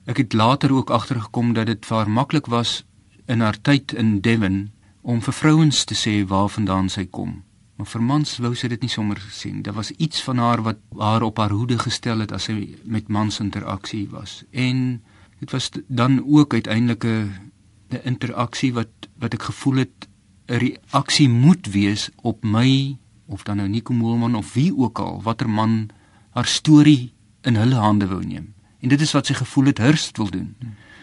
[0.06, 2.84] Ek het later ook agtergekom dat dit vir haar maklik was
[3.26, 4.72] in haar tyd in Devon
[5.02, 7.44] om vir vrouens te sê waarvandaan sy kom.
[7.82, 9.64] Maar vir mans wou sy dit nie sommer sien.
[9.66, 13.08] Daar was iets van haar wat haar op haar hoede gestel het as sy met
[13.10, 14.44] mans interaksie was.
[14.54, 15.02] En
[15.40, 20.08] dit was dan ook uiteindelik 'n interaksie wat wat ek gevoel het
[20.48, 25.22] 'n reaksie moet wees op my of dan nou Nico Moelman of wie ook al
[25.22, 25.90] watter man
[26.30, 28.54] haar storie in hulle hande wou neem.
[28.80, 30.56] En dit is wat sy gevoel het Hurst wil doen.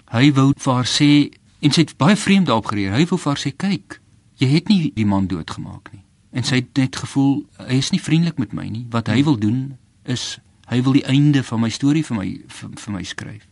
[0.05, 2.99] Hy wou vir haar sê en sy het baie vreemd daarop gereageer.
[2.99, 4.01] Hy wou vir haar sê kyk,
[4.37, 6.08] jy het nie die man doodgemaak nie.
[6.31, 8.87] En sy het net gevoel hy is nie vriendelik met my nie.
[8.91, 10.39] Wat hy wil doen is
[10.69, 13.49] hy wil die einde van my storie vir my vir, vir my skryf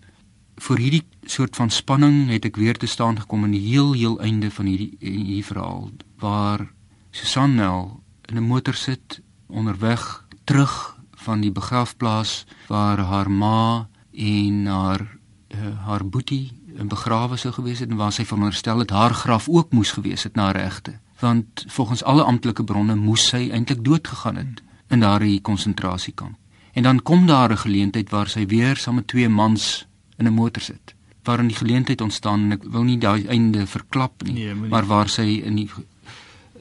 [0.56, 4.16] vir hierdie soort van spanning het ek weer te staan gekom in die heel heel
[4.24, 5.90] einde van hierdie hierdie verhaal
[6.22, 6.66] waar
[7.12, 14.66] Susan Nel in 'n motor sit onderweg terug van die begrafplaas waar haar ma en
[14.66, 15.18] haar
[15.54, 19.72] uh, haar boetie begrawe sou gewees het en waar sy veronderstel het haar graf ook
[19.72, 24.36] moes gewees het na regte want volgens alle amptelike bronne moes sy eintlik dood gegaan
[24.36, 26.36] het in daardie konsentrasiekamp
[26.72, 29.86] en dan kom daar 'n geleentheid waar sy weer saam met twee mans
[30.18, 34.22] in 'n motor sit waarin die geleentheid ontstaan en ek wil nie daai einde verklap
[34.22, 35.70] nie, nee, nie maar waar sy in die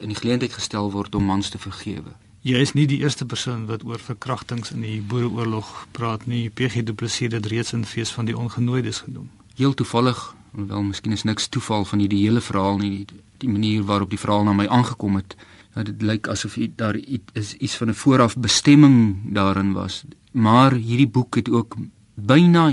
[0.00, 2.12] in die geleentheid gestel word om mans te vergewe.
[2.46, 6.50] Jy is nie die eerste persoon wat oor verkrachtings in die Boereoorlog praat nie.
[6.50, 9.30] PG Du Plessis het reeds in fees van die ongenooides genoem.
[9.56, 10.20] Heel toevallig,
[10.56, 14.18] wel miskien is niks toeval van hierdie hele verhaal nie, die, die manier waarop die
[14.18, 15.36] verhaal na my aangekom het.
[15.74, 20.04] Dat dit lyk asof daar iets iets van 'n vooraf bestemming daarin was.
[20.32, 21.76] Maar hierdie boek het ook
[22.14, 22.72] byna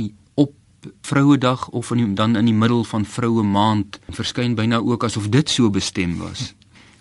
[1.02, 5.30] Vrouedag of in die, dan in die middel van Vroue Maand verskyn byna ook asof
[5.30, 6.54] dit so bestem was.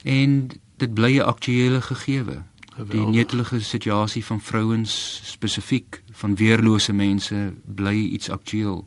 [0.02, 2.42] En dit bly 'n aktuele gegewe.
[2.72, 2.90] Geweldig.
[2.90, 8.86] Die netelige situasie van vrouens spesifiek van weerlose mense bly iets aktueel.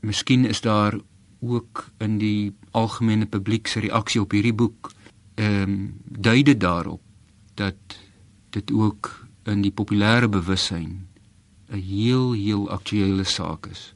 [0.00, 0.98] Miskien is daar
[1.40, 4.92] ook in die algemene publiek se reaksie op hierdie boek
[5.34, 7.00] ehm um, dui dit daarop
[7.54, 7.98] dat
[8.50, 11.06] dit ook in die populêre bewussyn
[11.70, 13.94] 'n heel heel aktuele saak is.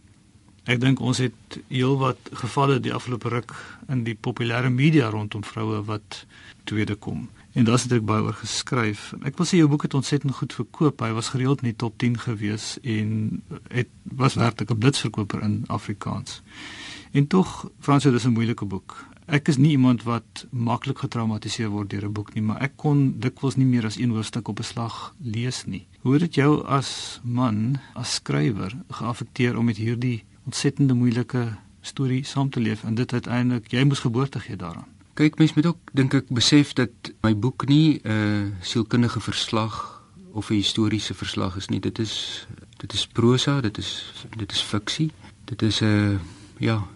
[0.65, 3.55] Ek dink ons het heelwat gevalle die afgelope ruk
[3.89, 6.27] in die populêre media rondom vroue wat
[6.65, 7.29] tweede kom.
[7.53, 9.13] En daar's eintlik baie oor geskryf.
[9.29, 11.03] Ek wil sê jou boek het ontsettend goed verkoop.
[11.05, 15.65] Hy was gereeld in die top 10 gewees en het was werklik 'n blitsverkoper in
[15.67, 16.43] Afrikaans.
[17.13, 19.05] En tog, Frans, dit is 'n moeilike boek.
[19.27, 23.21] Ek is nie iemand wat maklik getraumatiseer word deur 'n boek nie, maar ek kon
[23.21, 25.87] dikwels nie meer as een hoofstuk op 'n slag lees nie.
[26.01, 32.25] Hoe het dit jou as man, as skrywer geaffekteer om met hierdie ontsettende moeilike storie
[32.25, 34.89] saam te leef en dit uiteindelik jy moes geboorte gee daaraan.
[35.15, 40.03] Kyk, mens moet ook dink ek besef dat my boek nie 'n uh, sielkundige verslag
[40.33, 41.81] of 'n historiese verslag is nie.
[41.81, 42.47] Dit is
[42.77, 45.11] dit is prosa, dit is dit is fiksie.
[45.45, 46.19] Dit is 'n uh,
[46.59, 46.89] ja,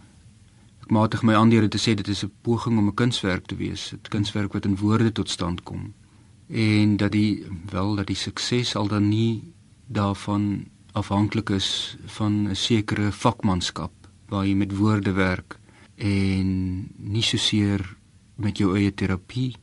[0.83, 3.57] ek maatig my aan deur te sê dit is 'n poging om 'n kunswerk te
[3.57, 5.93] wees, 'n kunswerk wat in woorde tot stand kom.
[6.49, 9.53] En dat die wel dat die sukses al dan nie
[9.87, 13.93] daarvan afhanklik is van 'n sekere vakmanskap
[14.29, 15.59] waar jy met woorde werk
[15.97, 17.96] en nie soseer
[18.37, 19.57] met jou eie terapie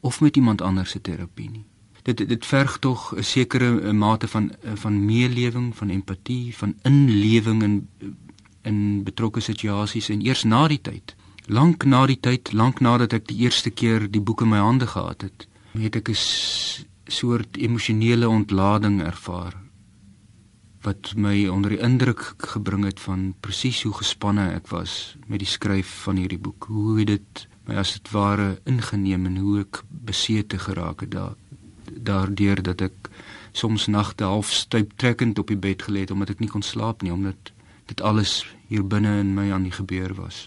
[0.00, 1.64] of met iemand anders se terapie nie.
[2.02, 7.88] Dit dit verg tog 'n sekere mate van van meelewing, van empatie, van inlewing in
[8.62, 11.14] in betrokke situasies en eers na die tyd,
[11.46, 14.86] lank na die tyd, lank nadat ek die eerste keer die boek in my hande
[14.86, 15.46] gehad het,
[15.78, 16.16] het ek 'n
[17.06, 19.54] soort emosionele ontlading ervaar
[20.86, 25.48] wat my onder die indruk gebring het van presies hoe gespanne ek was met die
[25.50, 26.68] skryf van hierdie boek.
[26.70, 31.34] Hoe dit my as dit ware ingeneem en hoe ek besete geraak het daar
[32.06, 33.10] daardeur dat ek
[33.56, 37.02] soms nagte half styp trekkend op die bed gelê het omdat ek nie kon slaap
[37.02, 37.52] nie omdat
[37.86, 40.46] dit alles hier binne in my aan die gebeur was.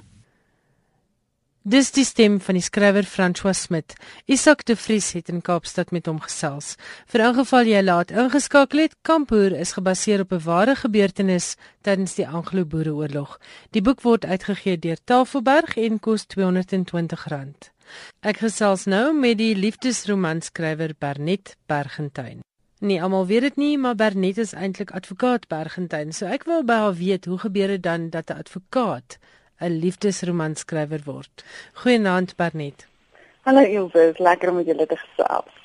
[1.69, 3.93] Dis die stem van die skrywer François Smit.
[4.25, 6.71] Isak de Vries het in Kaapstad met hom gesels.
[7.05, 12.25] Vir ingeval jy laat ingeskakel het, Kampoer is gebaseer op 'n ware gebeurtenis tydens die
[12.27, 13.38] Anglo-Boereoorlog.
[13.69, 17.69] Die boek word uitgegee deur Tafelberg en kos R220.
[18.21, 22.39] Ek gesels nou met die liefdesromanskrywer Bernet Bergentuin.
[22.79, 26.13] Nee, almal weet dit nie, maar Bernet is eintlik advokaat Bergentuin.
[26.13, 29.19] So ek wil by haar weet, hoe gebeur dit dan dat 'n advokaat
[29.62, 31.43] 'n liefdesromanskrywer word.
[31.74, 32.88] Goeienaand Bernet.
[33.48, 35.60] Hallo Ilse, lekker om met julle te gesels.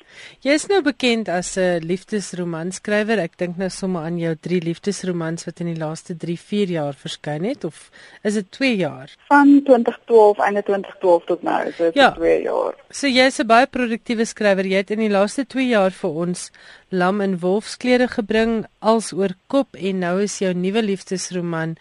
[0.45, 3.19] Jy is nou bekend as 'n liefdesromanskrywer.
[3.19, 7.43] Ek dink nou sommer aan jou 3 liefdesromans wat in die laaste 3-4 jaar verskyn
[7.43, 7.91] het of
[8.23, 9.11] is dit 2 jaar?
[9.27, 12.11] Van 2012 einde 2012 tot nou, so dit ja.
[12.11, 12.75] 2 jaar.
[12.89, 14.65] So jy's 'n baie produktiewe skrywer.
[14.65, 16.51] Jy het in die laaste 2 jaar vir ons
[16.89, 21.77] Lam in Wolfsklere gebring als oor kop en nou is jou nuwe liefdesroman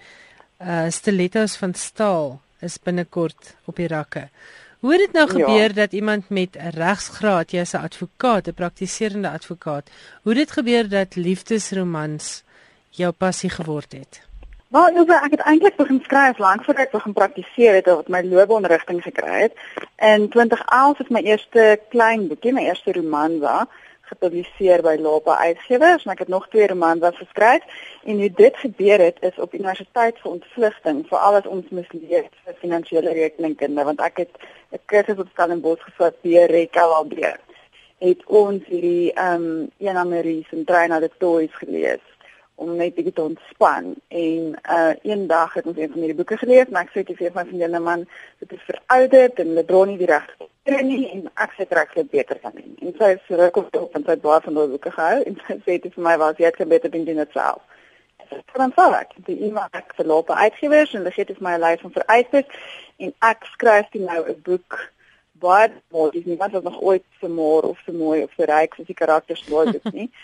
[0.61, 4.29] uh Stilettos van staal is binnekort op die rakke.
[4.85, 5.79] Hoe het dit nou gebeur ja.
[5.81, 9.91] dat iemand met 'n regsgraad, jy's 'n advokaat, 'n praktiserende advokaat,
[10.23, 12.43] hoe dit gebeur dat liefdesromans
[12.91, 14.23] jou passie geword het?
[14.69, 18.23] Maar nou, ek het eintlik begin skryf lank voor ek begin praktiseer het of my
[18.23, 19.53] loopbaanrigting gekry het.
[19.97, 23.67] In 2011 het my eerste klein boekie, my eerste roman was
[24.11, 27.63] gepubliseer by Lapa Uitgewers en ek het nog twee romans geskryf.
[28.05, 32.61] En hoe dit gebeur het is op Universiteit vir Ontvlugting vir alles ons misleer vir
[32.61, 34.33] finansiële rekeningkunde want ek het
[34.73, 37.35] 'n kursus op Stellenbosch gevat by RKLB
[37.99, 42.03] het ons hierdie ehm um, Ena Marie se trein na die toys gelees
[42.55, 46.71] om net bietjie te ontspan en uh eendag het ons een van hierdie boeke gelees
[46.71, 48.07] en ek sê dit vir my vriendin man
[48.43, 52.11] dit is verouderd en hulle dra nie die regte nie en ek sê trek dit
[52.11, 52.73] beter van nie.
[52.81, 55.59] En sy sê ruk op op en sy baie van die boeke gehou en sy
[55.67, 57.63] sê dit vir my was jy kan beter doen dit self.
[58.55, 61.65] Dan sê ek die iemand ek verloop uitgewers en dit gee dit vir my 'n
[61.67, 62.47] lys van vereistes
[62.99, 64.79] en ek skryf dit nou 'n boek
[65.45, 68.75] baie mooi dis nie wat nog ooit so mooi of so mooi of so ryk
[68.75, 70.11] soos die karakters word dit nie.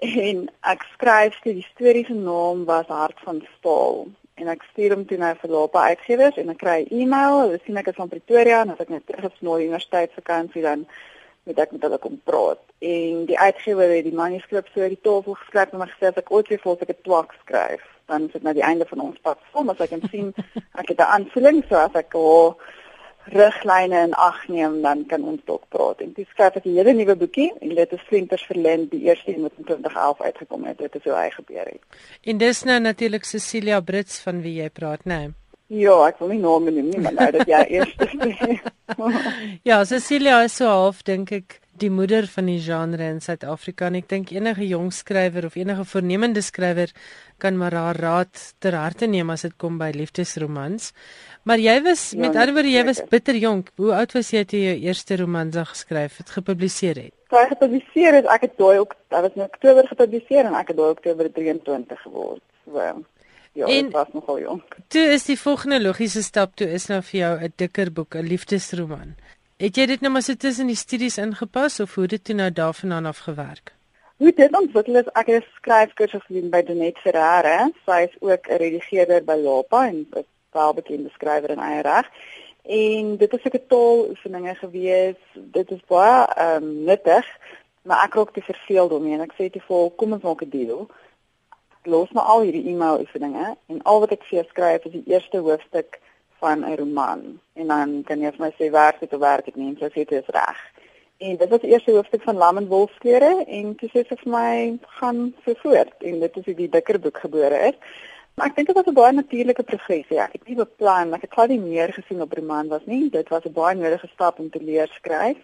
[0.00, 4.08] en ek skryf die storie se naam was Hart van Staal
[4.40, 7.76] en ek stuur hom toe na verloop uitgewers en ek kry 'n e-mail, hulle sien
[7.76, 10.86] ek is van Pretoria en as ek net terug is na die universiteit vakansie dan
[11.44, 12.60] moet ek met hulle kom praat.
[12.80, 16.32] En die uitgewer het die manuskrip so oor die tafel geskryf en my gesê ek
[16.32, 19.18] ooit weer voel ek 'n twak skryf, dan is dit na die einde van ons
[19.22, 19.38] pad.
[19.52, 20.34] Soms as ek kan sien
[20.80, 22.56] ek het 'n aanvoeling so as ek hoor
[23.24, 26.00] riglyne in ag neem dan kan ons dalk praat.
[26.00, 29.34] En dis skryf ek 'n hele nuwe boekie en dit is Flinters verlend die eerste
[29.34, 30.78] een wat in 2011 uitgekom het.
[30.78, 31.82] Dit is hoe hy gebeur het.
[32.24, 35.04] En dis nou natuurlik Cecilia Brits van wie jy praat?
[35.04, 35.30] Nee?
[35.66, 37.94] Ja, ek wil nie name noem nie, maar nou dat jy eers
[39.70, 43.96] ja, Cecilia is so half dink ek die moeder van die genre in Suid-Afrika en
[44.00, 46.92] ek dink enige jong skrywer of enige voornemende skrywer
[47.40, 50.90] kan maar haar raad ter harte neem as dit kom by liefdesromans.
[51.42, 53.70] Maar jy was ja, met ander woorde jy was bitter jonk.
[53.80, 57.14] Hoe oud was jy toe jy jou eerste romans geskryf het, gepubliseer het?
[57.32, 60.76] Toe gepubliseer het, ek het daai ook, dit was in Oktober gepubliseer en ek het
[60.76, 62.44] daai Oktober 23 geword.
[62.64, 62.82] So,
[63.52, 64.76] ja, en, dit was nogal jonk.
[64.92, 68.26] Toe is die volgende logiese stap toe is nou vir jou 'n dikker boek, 'n
[68.26, 69.16] liefdesroman.
[69.56, 72.50] Het jy dit nou maar so tussen die studies ingepas of hoe dit toe nou
[72.52, 73.72] daarvandaan af gewerk?
[74.16, 77.70] Hoe dit ontwikkel is, ek het 'n skryfkursus gedoen by Donet Ferreira.
[77.86, 80.06] Sy is ook 'n redigeerder by Lapa en
[80.52, 82.06] welbekende skrywer in eie reg.
[82.62, 85.20] En dit is 'n taaloefeninge gewees.
[85.34, 87.26] Dit is baie ehm um, nuttig,
[87.82, 90.48] maar ek raak te verveeld daarmee en ek sê te vol, kom ons maak 'n
[90.48, 90.88] deal.
[91.82, 95.38] Los maar al hierdie e-mail oefeninge en al wat ek vir skryf is die eerste
[95.38, 96.00] hoofstuk
[96.38, 97.40] van 'n roman.
[97.52, 100.04] En dan kan jy vir my sê werk dit of werk dit nie, so sê
[100.04, 100.60] dit is reg.
[101.18, 104.32] En dit was die eerste hoofstuk van Lam en Wolfskleure en toe sê sy vir
[104.32, 107.76] my gaan so voort en dit is hoe die dikker boek gebore is.
[108.40, 110.18] Maar ek dink dit was 'n baie natuurlike progressie.
[110.18, 113.10] Ek het nie beplan, ek het glad nie meer gesien op roman was nie.
[113.10, 115.36] Dit was 'n baie nodige stap om te leer skryf.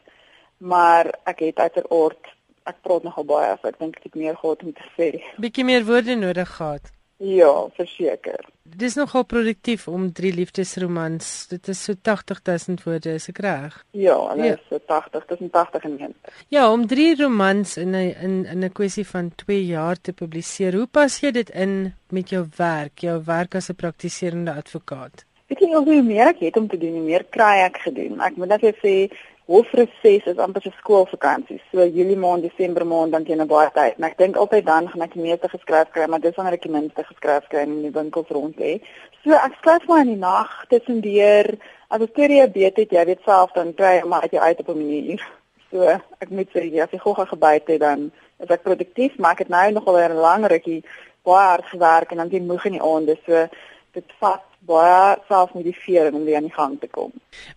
[0.57, 2.25] Maar ek het uiteraard
[2.65, 3.65] ek praat nogal baie af.
[3.65, 5.23] Ek dink ek het meer gehad om te sê.
[5.37, 6.96] Bietjie meer woorde nodig gehad.
[7.17, 8.45] Ja, verseker.
[8.63, 11.47] Dit is nogal produktief om drie liefdesromans.
[11.49, 13.79] Dit is so 80000 woorde, is ek reg?
[13.97, 14.57] Ja, hulle ja.
[14.59, 16.43] is so 80, tussen 80 en 90.
[16.53, 20.75] Ja, om drie romans in 'n in in 'n kwessie van 2 jaar te publiseer.
[20.75, 25.25] Hoe pas jy dit in met jou werk, jou werk as 'n praktiserende advokaat?
[25.49, 28.21] Ek dink hoe meer ek het om te doen, hoe meer kry ek gedoen.
[28.21, 29.09] Ek moet net sê
[29.47, 31.61] Hofreses is amper so skoolvakansie.
[31.71, 33.95] So Julie maand, Desember maand dan jy 'n baie tyd.
[33.99, 36.63] En ek dink altyd dan gaan ek die meeste geskryf kry, maar dis wanneer ek
[36.63, 38.81] die minste geskryf kry in die winkels rond lê.
[39.23, 41.47] So ek skryf maar in die nag tussen deur.
[41.89, 44.69] As ek teorie beet het, jy weet self dan kry maar uit jou uit op
[44.69, 45.23] 'n manier.
[45.71, 45.83] So
[46.19, 49.49] ek moet sê as jy gou-gou gebyt het dan is ek produktief, maar ek het
[49.49, 50.83] nou nog al 'n lang rukkie
[51.23, 53.17] baie hard gewerk en dan jy moeg in die aande.
[53.27, 53.47] So
[53.93, 57.13] dit vat baie selfmotivering om weer aan die gang te kom.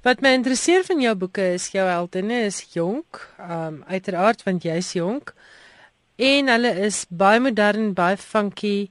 [0.05, 4.93] Wat my interesseer van jou boeke is jou heldinne is jonk, um uiteraard want jy's
[4.93, 5.33] jonk
[6.19, 8.89] en hulle is baie modern, baie funky.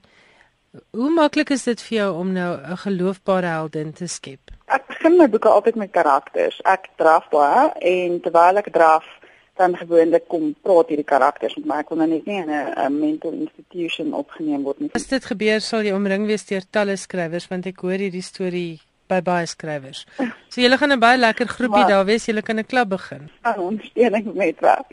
[0.93, 4.51] Hoe maklik is dit vir jou om nou 'n geloofbare heldin te skep?
[4.67, 6.59] Ek begin my boeke altyd met karakters.
[6.65, 9.05] Ek draf baie en terwyl ek draf
[9.59, 11.79] dan gewoonlik kom praat hierdie karakters met my.
[11.83, 14.91] Ek wil nou net nie in 'n mental institution opgeneem word nie.
[14.95, 18.79] As dit gebeur, sal jy omring wees deur talle skrywers want ek hoor hierdie storie
[19.09, 20.05] by baie skrywers.
[20.49, 23.29] So julle gaan 'n baie lekker groepie daar wees, julle kan 'n klub begin.
[23.41, 24.85] Aan ondersteuning met wat.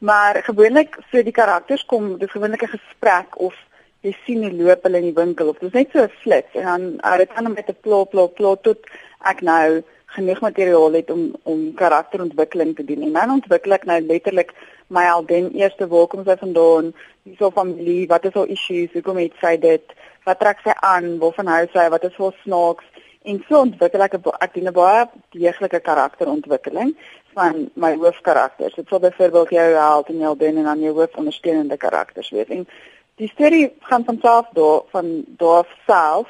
[0.00, 3.54] Maar gewoonlik so die karakters kom, dis gewoonlik 'n gesprek of
[4.02, 6.64] jy sien hoe loop hulle in die winkel of dis net so 'n flits en
[6.64, 8.78] dan uh, dit gaan met 'n plot plot plot tot
[9.32, 9.82] ek nou
[10.16, 13.02] genoeg materiaal het om om karakterontwikkeling te doen.
[13.02, 14.54] En dan ontwikkel ek nou letterlik
[14.88, 16.92] my al den eerste welkom sy vandaan,
[17.22, 19.94] wie so familie, wat is haar issues, hoe kom dit sy dit,
[20.26, 22.86] wat trek sy aan, waarvan hou sy, wat is haar snaaks
[23.28, 26.94] en so ontwikkel ek 'n ek doen 'n baie deeglike karakterontwikkeling
[27.34, 28.74] van my hoofkarakters.
[28.74, 32.48] Dit sal byvoorbeeld jou held en jou den en dan jou hoofondersteunende karakters wees.
[32.48, 32.66] En
[33.16, 36.28] die storie gaan van self daar van daar self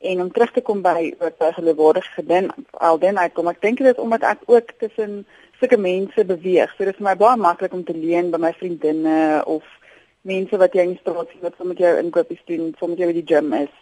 [0.00, 3.50] en om terug te kom by wat by geloofwaardige gedin al den uitkom.
[3.52, 5.26] Ek dink dit is omdat ek ook tussen
[5.60, 6.72] sulke mense beweeg.
[6.76, 9.66] So dit is vir my baie maklik om te leen by my vriendinne of
[10.28, 13.16] mense wat jy in die straat sien wat sommer jou inkopies doen, sommer jy by
[13.20, 13.72] die gym is.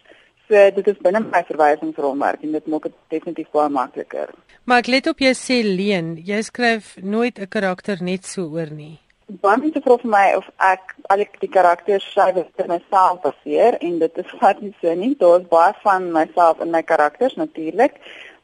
[0.49, 4.33] So dit is binne my verwysingsraamwerk en dit maak dit definitief baie makliker.
[4.65, 8.71] Maar ek let op jy sê leen, jy skryf nooit 'n karakter net so oor
[8.71, 8.97] nie.
[9.29, 13.99] Baie mense vra vir my of ek al die karakters skryf vir myself baseer en
[14.01, 15.11] dit is glad nie so nie.
[15.19, 17.99] Daar's baie van myself in my karakters natuurlik,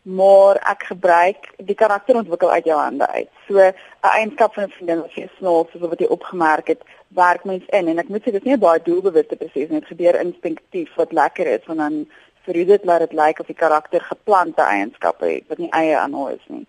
[0.06, 3.32] maar ek gebruik die karakter ontwikkel uit jou hande uit.
[3.48, 3.74] So 'n
[4.12, 7.88] eienskap van 'n vriendin wat jy snaaks soos wat jy opgemerk het, werk mens in
[7.88, 9.80] en ek moet sê dit is nie baie doelbewuste proses nie.
[9.80, 12.08] Dit gebeur instinktief wat lekker is want dan
[12.46, 15.98] vir dit laat dit lyk like of die karakter geplante eienskappe het wat nie eie
[15.98, 16.68] aan hom is nie.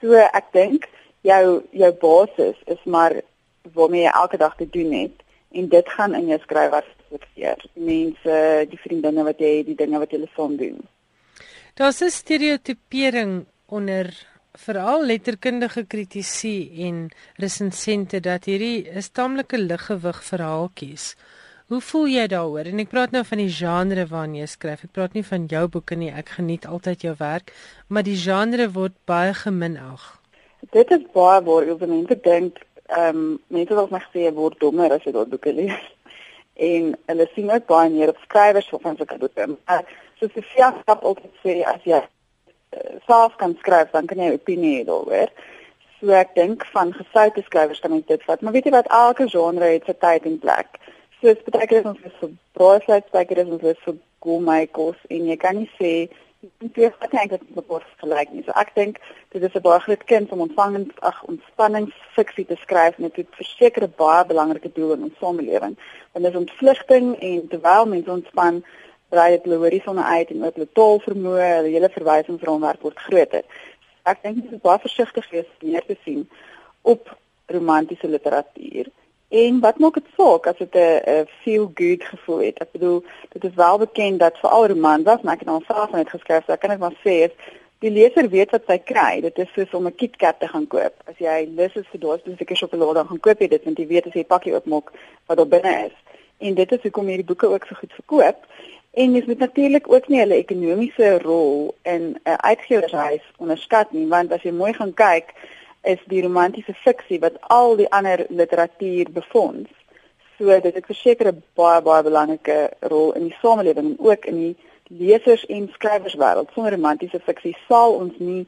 [0.00, 0.88] So ek dink
[1.22, 3.22] jou jou basis is maar
[3.74, 7.64] waarmee jy elke dag te doen het en dit gaan in jou skrywer reflekteer.
[7.74, 10.80] Mense, die vriendinne wat jy het, die dinge wat jy saam doen.
[11.74, 14.12] Daar's 'n stereotipering onder
[14.52, 21.16] veral letterkundige kritici en resensente dat hierdie 'n taamlike liggewig verhaaltjies.
[21.68, 22.66] Hoe voel jy daaroor?
[22.68, 24.84] En ek praat nou van die genre waarna jy skryf.
[24.84, 26.10] Ek praat nie van jou boeke nie.
[26.10, 27.52] Ek geniet altyd jou werk,
[27.88, 30.20] maar die genre word baie geminag.
[30.70, 32.58] Dit is baie waar jy mense dink,
[32.96, 35.82] ehm um, mense wat my gesê word dommer as jy daardie boeke lees.
[36.62, 39.46] En hulle sien ook baie meer op skrywers van sulke boeke.
[39.48, 39.86] Maar
[40.20, 42.02] soos die fiaskap altyd sê as jy
[43.06, 45.30] self kan skryf, dan kan jy 'n opinie hê daaroor.
[46.00, 49.28] So ek dink van gesoute skrywers kan ek dit vat, maar weet jy wat elke
[49.28, 50.78] genre het sy tyd en plek.
[51.20, 55.36] So dit beteken ons is vir braaivleis, beteken ons is vir gourmet kos en jy
[55.36, 55.92] kan nie sê
[56.42, 58.42] dit is wat ek dink dit word gelyk nie.
[58.46, 58.98] So ek dink
[59.34, 63.88] dit is 'n baie groot kind om ontvangend ag ontspanningsfiksie te skryf met 'n versekerde
[64.02, 65.76] baie belangrike doel in ons samelewing.
[66.12, 68.64] Want dit is ontvlugting en terwyl mense ontspan
[69.08, 73.44] brei dit hulle horisonne uit en ook hulle taalvermoë, hulle hele verwysingsraamwerk word groter.
[74.02, 76.28] Ek dink dit is baie versigtig wees om meer te sien
[76.82, 77.16] op
[77.46, 78.90] romantiese literatuur.
[79.32, 82.58] En wat maak dit saak as dit 'n feel good gevoel het?
[82.58, 86.44] Ek bedoel, dit is wel bekend dat veral romans, as ek nou self net geskryf,
[86.44, 87.34] so kan ek maar sê is
[87.78, 89.20] die leser weet wat hy kry.
[89.20, 90.94] Dit is soos om 'n KitKat te gaan koop.
[91.04, 93.86] As jy lus is vir daai spesifieke sjokolade, dan gaan koop jy dit want jy
[93.86, 94.92] weet as jy pakkie oopmaak
[95.26, 95.96] wat daar binne is.
[96.38, 98.36] En dit is hoekom hierdie boeke ook so goed verkoop.
[98.92, 104.06] En dis met natuurlik ook nie hulle ekonomiese rol in 'n uh, uitgewershuis onderskat nie,
[104.08, 105.34] want as jy mooi gaan kyk,
[105.82, 109.70] is die romantiese fiksie wat al die ander literatuur befonds.
[110.38, 114.36] So dit het verseker 'n baie baie belangrike rol in die samelewing en ook in
[114.36, 114.56] die
[114.98, 116.52] lesers en skrywers wêreld.
[116.52, 118.46] Sonder romantiese fiksie sal ons nie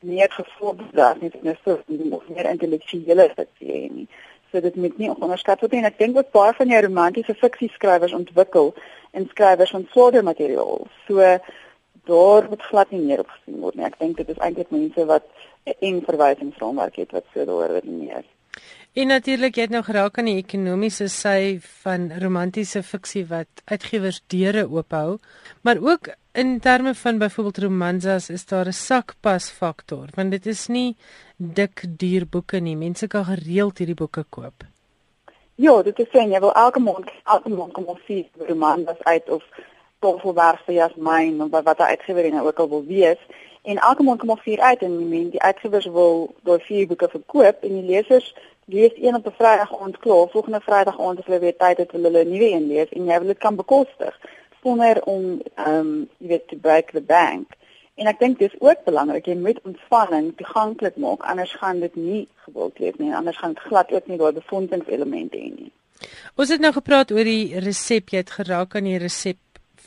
[0.00, 1.80] meer gevorder nie, net so
[2.28, 4.08] meer intellektuele fiksie hê nie.
[4.50, 5.84] So dit moet nie onderskat word nie.
[5.84, 8.74] Ek dink wat baie van jou romantiese fiksie skrywers ontwikkel
[9.12, 10.86] en skrywers van swaarder materiaal.
[11.06, 11.38] So
[12.08, 13.84] daar moet glad nie meer op gesien word nie.
[13.84, 15.26] Ek dink dit is eintlik mense wat
[15.80, 18.24] en verwysingsraamwerk het wat so daaroor redeneer.
[18.98, 24.22] En natuurlik jy het nou geraak aan die ekonomiese sy van romantiese fiksie wat uitgewers
[24.32, 25.18] deure oophou,
[25.62, 30.66] maar ook in terme van byvoorbeeld romansas is daar 'n sakpas faktor want dit is
[30.68, 30.96] nie
[31.36, 32.76] dik duur boeke nie.
[32.76, 34.64] Mense kan gereeld hierdie boeke koop.
[35.54, 39.28] Ja, dit is sien jy wil elke maand elke maand kom ons sien romansas uit
[39.28, 39.42] of
[39.98, 43.18] Toffelberg vir Jasmine of wat daai uitgewers nou ook al wil wees
[43.70, 46.86] en elke maand kom ons vier uit en die mense die uitgewers wil daai vier
[46.90, 48.32] boeke verkoop en die lesers
[48.68, 51.92] lees een op 'n Vrydag aand klaar, volgende Vrydag aand as hulle weer tyd het,
[51.92, 54.14] wil hulle 'n nuwe een lees en jy wil dit kan bekostig
[54.62, 57.46] sonder om ehm um, jy weet te break the bank.
[57.94, 62.28] En ek dink dis ook belangrik jy moet ontspanning toeganklik maak anders gaan dit nie
[62.44, 65.72] gewild wees nie anders gaan dit glad ook nie daai befondingselemente hê nie.
[66.36, 69.38] Ons het nou gepraat oor die resep jy het geraak aan die resep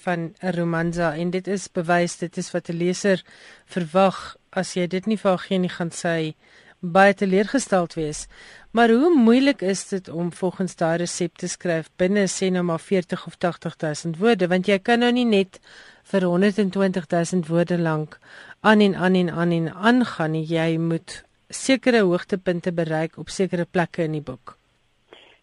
[0.04, 3.24] van 'n romanza en dit is bewys dit is wat 'n leser
[3.66, 6.36] verwag as jy dit nie vir hom gee nie gaan sy
[6.82, 8.28] baie teleurgesteld wees.
[8.72, 12.80] Maar hoe moeilik is dit om volgens daai resep te skryf binne sê nou maar
[12.80, 15.60] 40 of 80000 woorde want jy kan nou nie net
[16.04, 18.18] vir 120000 woorde lank
[18.62, 20.46] aan en aan en aan en aangaan nie.
[20.46, 24.58] Jy moet sekere hoogtepunte bereik op sekere plekke in die boek.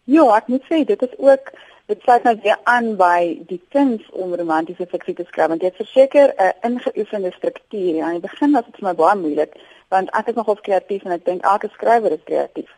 [0.03, 1.51] Ja, ek moet sê dit is ook
[1.89, 5.71] dit sluit nou weer aan by die kuns om romantiese fiksie te skryf want jy
[5.71, 7.95] het verseker 'n ingeoefende struktuur.
[7.95, 9.55] Ja, aan die begin was dit vir my baie moeilik
[9.89, 12.69] want ek is nogal kreatief en ek dink elke skrywer is kreatief.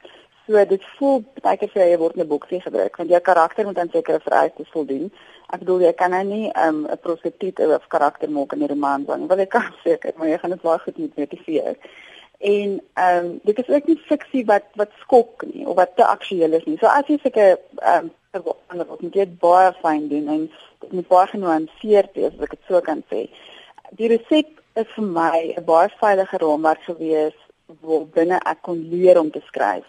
[0.47, 3.77] So dit voel baie keer vir jy word 'n boeksie gebruik want jou karakter moet
[3.77, 5.11] aan sekere vereistes voldoen.
[5.49, 8.67] Ek bedoel jy kan nou nie um, 'n um, prostituut of karakter maak in 'n
[8.67, 11.75] roman want wat jy kan seker, maar jy gaan dit baie goed moet motiveer.
[12.39, 16.05] En ehm um, dit is ook nie fiksie wat wat skok nie of wat te
[16.05, 16.77] aktueel is nie.
[16.77, 20.43] So as jy seker ehm um, ander wat moet jy baie fyn doen en
[20.83, 23.25] dit moet baie genuanceerd wees as ek dit so kan sê.
[23.99, 27.35] Die resep is vir my 'n baie veilige raamwerk gewees
[27.81, 29.83] waar binne ek kon leer om te skryf.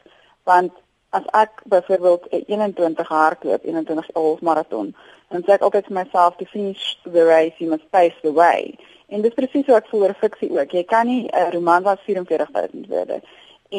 [0.51, 0.73] Want
[1.19, 4.91] as ek byvoorbeeld 21 hardloop, 21 half maraton,
[5.31, 8.75] dan sê ek altyd vir myself to finish the race you must face the way.
[9.07, 10.71] En dit is presies wat vir 'n fiksie ook.
[10.73, 13.23] Jy kan nie 'n roman wat 44000 woorde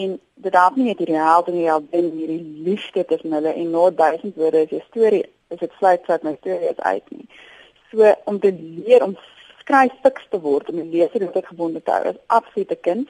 [0.02, 3.70] en dit help nie net hierdie held en die heldin hierdie liefde tussen hulle en
[3.76, 7.28] na 1000 woorde is 'n storie is dit sluit uit my storie is uit nie.
[7.92, 8.52] So om te
[8.86, 9.18] leer om
[9.60, 13.08] skryf fiks te word om die leser net gebonde te hou is absoluut 'n kind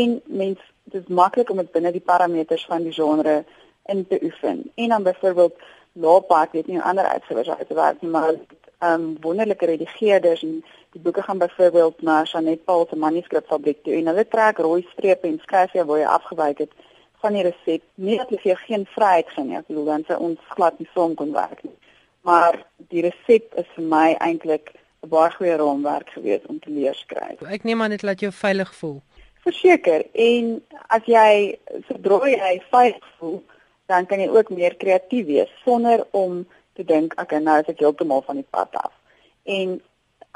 [0.00, 3.44] en mens dit is maklik om dit binne die parameters van die genre
[3.86, 4.70] in te oefen.
[4.74, 5.54] En dan byvoorbeeld
[5.92, 11.22] Loopak, weet nie ander uitgewers uitwerk nie, maar ehm um, wonderlike redigeerders en die boeke
[11.22, 15.74] gaan byvoorbeeld na Janet Paul se manuskripfabriek toe en hulle trek rooi strepe en skryf
[15.76, 16.72] jy waar jy afgewyk het
[17.22, 17.82] van die resep.
[17.94, 21.14] Nie dat jy geen vryheid gee nie, ek bedoel dan sy ons glad nie saam
[21.18, 21.74] kon werk nie.
[22.26, 22.60] Maar
[22.92, 27.42] die resep is vir my eintlik 'n baie goeie raamwerk gewees om te leer skryf.
[27.42, 29.00] Ek neem aan dit laat jou veilig voel.
[29.46, 31.58] Verseker en as jy
[31.88, 33.42] sodra jy veilig voel,
[33.86, 36.46] dan kan jy ook meer kreatief wees sonder om
[36.78, 38.94] te dink ek okay, nou is ek heeltemal van die pad af.
[39.50, 39.78] En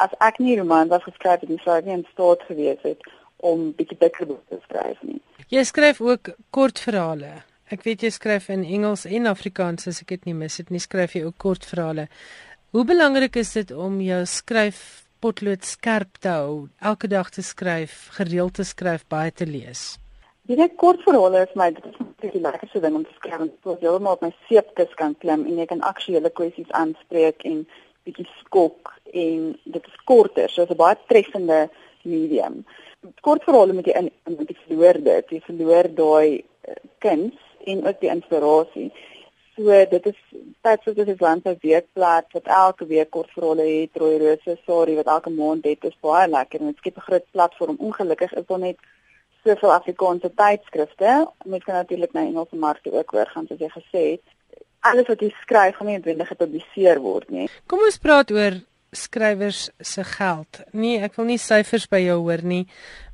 [0.02, 3.06] as ek nie romans was geskryf het nie, sou ek nie in staat gewees het
[3.42, 5.20] om bietjie dikker boeke te skryf nie.
[5.52, 7.42] Jy skryf ook kortverhale.
[7.72, 10.82] Ek weet jy skryf in Engels en Afrikaans as ek dit nie mis het nie,
[10.82, 12.08] skryf jy ook kortverhale.
[12.72, 14.82] Hoe belangrik is dit om jou skryf
[15.22, 20.01] potlood skerp te hou, elke dag te skryf, gereeld te skryf, baie te lees?
[20.52, 23.44] Die kortverhale is my dit is die lekkerste ding om te skryf,
[23.80, 27.62] jy maar op my seepkis kan klim en jy kan aktuele kwessies aanspreek en
[28.04, 28.90] bietjie skok
[29.22, 29.46] en
[29.76, 31.70] dit is korter, so 'n baie treffende
[32.04, 32.60] medium.
[33.24, 38.00] Kortverhale met die in met die verloor dit, jy verloor daai uh, kuns en ook
[38.00, 38.88] die inspirasie.
[39.56, 40.20] So dit is
[40.60, 45.00] tyd soos dit is land se weekblad wat elke week kortverhale het, rooi rose, sorry
[45.00, 47.76] wat elke maand het, is baie lekker en dit skep 'n groot platform.
[47.78, 48.76] Ongelukkig is daar net
[49.44, 51.26] soveel Afrikaanse tydskrifte.
[51.44, 54.24] Mens kan natuurlik na Engelse markte ook hoor gaan soos jy gesê het
[54.82, 57.48] alles wat jy skryf gaan nie noodwendig gepubliseer word nie.
[57.70, 58.58] Kom ons praat oor
[58.92, 60.60] skrywers se geld.
[60.76, 62.64] Nee, ek wil nie syfers by jou hoor nie,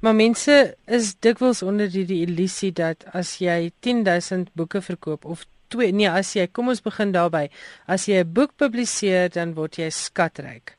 [0.02, 0.56] maar mense
[0.90, 6.08] is dikwels onder die, die illusie dat as jy 10000 boeke verkoop of twee, nee,
[6.08, 7.46] as jy kom ons begin daarby,
[7.86, 10.74] as jy 'n boek publiseer dan word jy skatryk.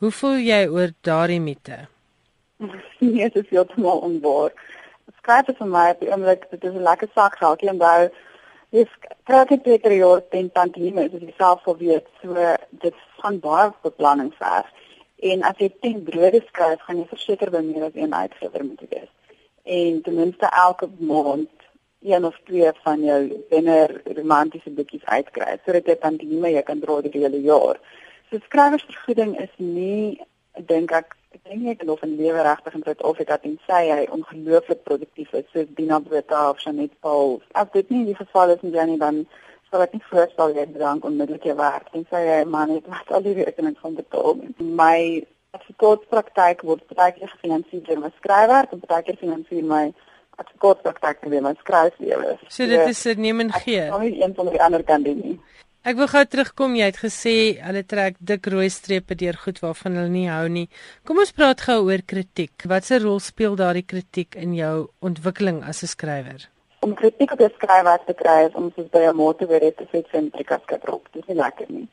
[0.00, 1.86] Hoe voel jy oor daardie mite?
[3.00, 4.52] Nee, dit is heeltemal onwaar.
[5.30, 8.10] Skryf vir my op die oomblik, dit is 'n lekker sak geld, jy onthou
[8.70, 8.90] Dis
[9.26, 12.34] krak ek beter jaar ten tantieme, dis self sou weet, so
[12.84, 14.68] dit gaan baie beplanning ver.
[15.30, 18.84] En as jy 10 brode skryf, gaan jy verseker by meer as een uitgewer moet
[18.92, 19.10] wees.
[19.64, 21.50] En ten minste elke maand
[22.02, 23.20] een of twee van jou
[23.50, 27.82] binne romantiese boekies uitkry, sodat jy tantieme jy kan dra die hele jaar.
[28.30, 30.20] So skrywersvergoeding is nie
[30.70, 34.82] dink ek ek dink nie ek geloof in lewe regtig in Suid-Afrika tensy hy ongelooflik
[34.88, 37.38] produktief is soos Dina Botha of Janet Paul.
[37.54, 39.20] As dit nie die geval is met Jenny dan
[39.70, 43.22] sal ek nie voorstel jy drank onmiddellik jy werk tensy jy man het wat al
[43.26, 44.42] die rekening van betaal.
[44.82, 45.22] My
[45.58, 49.84] advokaatspraktyk word baie keer gefinansier deur my skrywer en baie keer finansier my
[50.42, 52.36] advokaatspraktyk deur my skryflewe.
[52.48, 53.86] So dit is 'n neem en gee.
[53.86, 55.38] Ek kan nie een van die ander kan doen nie.
[55.80, 56.74] Ek wil gou terugkom.
[56.76, 60.66] Jy het gesê hulle trek dik rooi strepe deur goed waarvan hulle nie hou nie.
[61.08, 62.52] Kom ons praat gou oor kritiek.
[62.68, 66.44] Watse rol speel daardie kritiek in jou ontwikkeling as 'n skrywer?
[66.84, 70.06] Om kritiek op 'n skrywer te kry is om soos by 'n motiveer te sit
[70.12, 71.08] en te kyk wat drop.
[71.12, 71.88] Dit is lekker nie.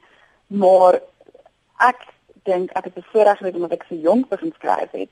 [0.47, 0.99] Maar
[1.79, 1.99] ek
[2.43, 5.09] dink ek het bevoorreg gewees omdat ek so jonk begin skryf het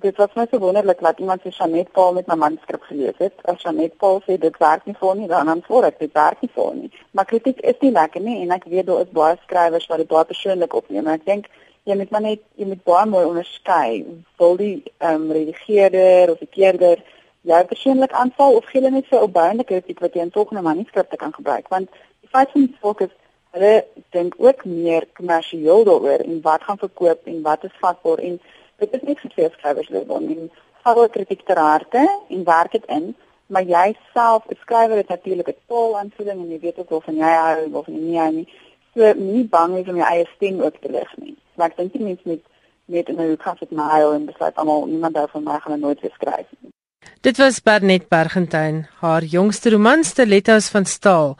[0.00, 3.32] dit was net so wonderlik dat iemand se Janet Paul met my manuskrip gelees het.
[3.42, 6.50] As Janet Paul sê dit werk nie vir nie, dan antwoord ek dit werk nie
[6.54, 6.90] vir nie.
[7.10, 10.12] Maar kritiek is nie lekker nie en ek weet daar is baie skrywers wat dit
[10.12, 11.08] baie persoonlik opneem.
[11.08, 11.48] Ek dink
[11.86, 14.04] jy moet maar net jy moet baie mooi onderskei.
[14.42, 17.04] Wil die ehm um, redigeerder of die keerder
[17.46, 21.16] jou persoonlik aanval of gee hulle net so opbouende kritiek wat jy in volgende manuskripte
[21.20, 23.12] kan gebruik want die feit van die volk is
[23.56, 23.74] hulle
[24.16, 28.40] dink ook meer kommersieel daaroor en wat gaan verkoop en wat is vatbaar en
[28.78, 30.50] dit is nie vir skrywers wil dan nie.
[30.82, 33.14] Vat kritiek ter harte en werk dit in
[33.46, 37.34] maar jy self beskryf dit natuurlik 'n taal aanvulling en jy weet ook of jy
[37.44, 38.48] hou of nie nie nie.
[38.94, 41.36] So nie bang is om jou eie stem ook te lig nie.
[41.54, 42.42] Maar ek dink die mense met
[42.86, 46.46] met 'n nou kaffe mile en besluit almal niemand daarvan my gaan nooit weer skryf
[46.60, 46.70] nie.
[47.20, 51.36] Dit was Bernet Bergentyn, haar jongste roman Stilettos van staal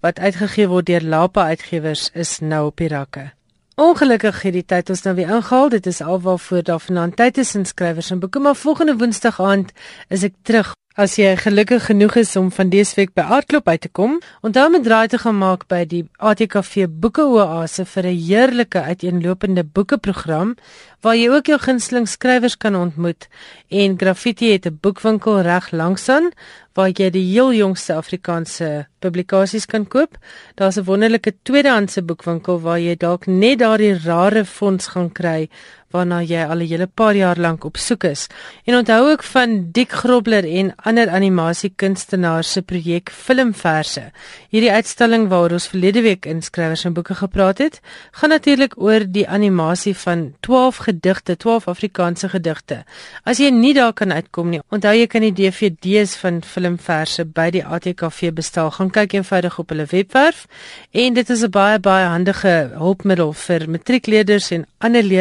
[0.00, 3.39] wat uitgegee word deur Lapa Uitgewers is nou op die rakke.
[3.80, 5.70] Ongelukkig het die tyd ons nou weer ingehaal.
[5.72, 9.72] Dit is alwaarvoor daar vanaand tyd is in skrywers en boeke, maar volgende Woensdag aand
[10.12, 13.80] is ek terug As jy gelukkig genoeg is om van dese week by Aardklop uit
[13.86, 18.20] te kom, onthou om 'n draai te gaan maak by die ATKV Boekeoase vir 'n
[18.28, 20.56] heerlike uiteenlopende boekeprogram
[21.00, 23.28] waar jy ook jou gunsteling skrywers kan ontmoet
[23.68, 26.32] en Graffiti het 'n boekwinkel reg langsaan
[26.74, 30.18] waar jy die heel jongste Afrikaanse publikasies kan koop.
[30.54, 35.48] Daar's 'n wonderlike tweedehandse boekwinkel waar jy dalk net daardie rare fonds gaan kry
[35.94, 38.26] waarna jy al 'n hele paar jaar lank op soek is.
[38.64, 44.12] En onthou ook van Dick Grobler en ander animasiekunstenaars se projek Filmverse.
[44.50, 47.80] Hierdie uitstalling waar ons verlede week in skrywers en boeke gepraat het,
[48.10, 52.84] gaan natuurlik oor die animasie van 12 gedigte, 12 Afrikaanse gedigte.
[53.24, 57.50] As jy nie daar kan uitkom nie, onthou jy kan die DVD's van Filmverse by
[57.50, 58.70] die ATKV bestel.
[58.70, 60.46] Gaan kyk eenvoudig op hulle webwerf
[60.90, 65.18] en dit is 'n baie baie handige hulpmiddel vir matriekleerders en ander leerders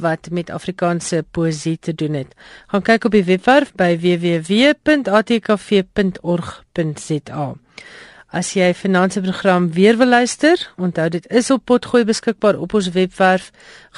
[0.00, 2.34] wat met Afrikaanse poësie te doen het.
[2.72, 4.74] Gaan kyk op die webwerf by www.atkv.org.za.
[8.30, 12.92] As jy finansiëre program weer wil luister, onthou dit is op potgooi beskikbaar op ons
[12.94, 13.48] webwerf.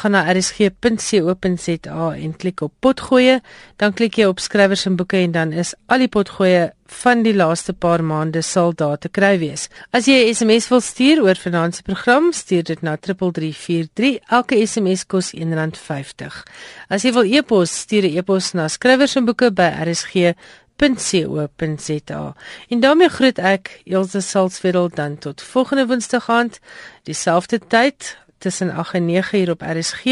[0.01, 3.41] Gaan na rsg.co.za en klik op potgooi,
[3.76, 7.35] dan klik jy op skrywers en boeke en dan is al die potgooi van die
[7.37, 9.68] laaste paar maande sal daar te kry wees.
[9.93, 14.18] As jy 'n SMS wil stuur oor finansiëre program, stuur dit na 3343.
[14.30, 16.43] Elke SMS kos R1.50.
[16.89, 20.35] As jy wil e-pos, stuur 'n e-pos na skrywers en boeke by rsg
[20.77, 22.35] www.co.za.
[22.68, 26.59] En daarmee groet ek Elsje Salzwetel dan tot volgende Woensdag aand,
[27.03, 30.05] dieselfde tyd tussen 8 en 9 uur op RSG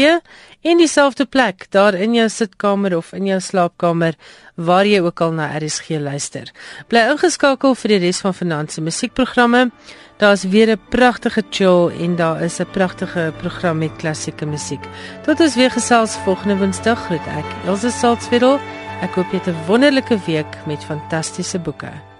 [0.61, 4.15] en dieselfde plek daar in jou sitkamer of in jou slaapkamer
[4.55, 6.51] waar jy ook al na RSG luister.
[6.87, 9.71] Bly ingeskakel vir die res van Finansie musiekprogramme.
[10.17, 14.83] Daar's weer 'n pragtige chill en daar is 'n pragtige program met klassieke musiek.
[15.23, 18.59] Tot ons weer gesels volgende Woensdag groet ek Elsje Salzwetel.
[19.01, 22.10] Ek hoop jy het 'n wonderlike week met fantastiese boeke.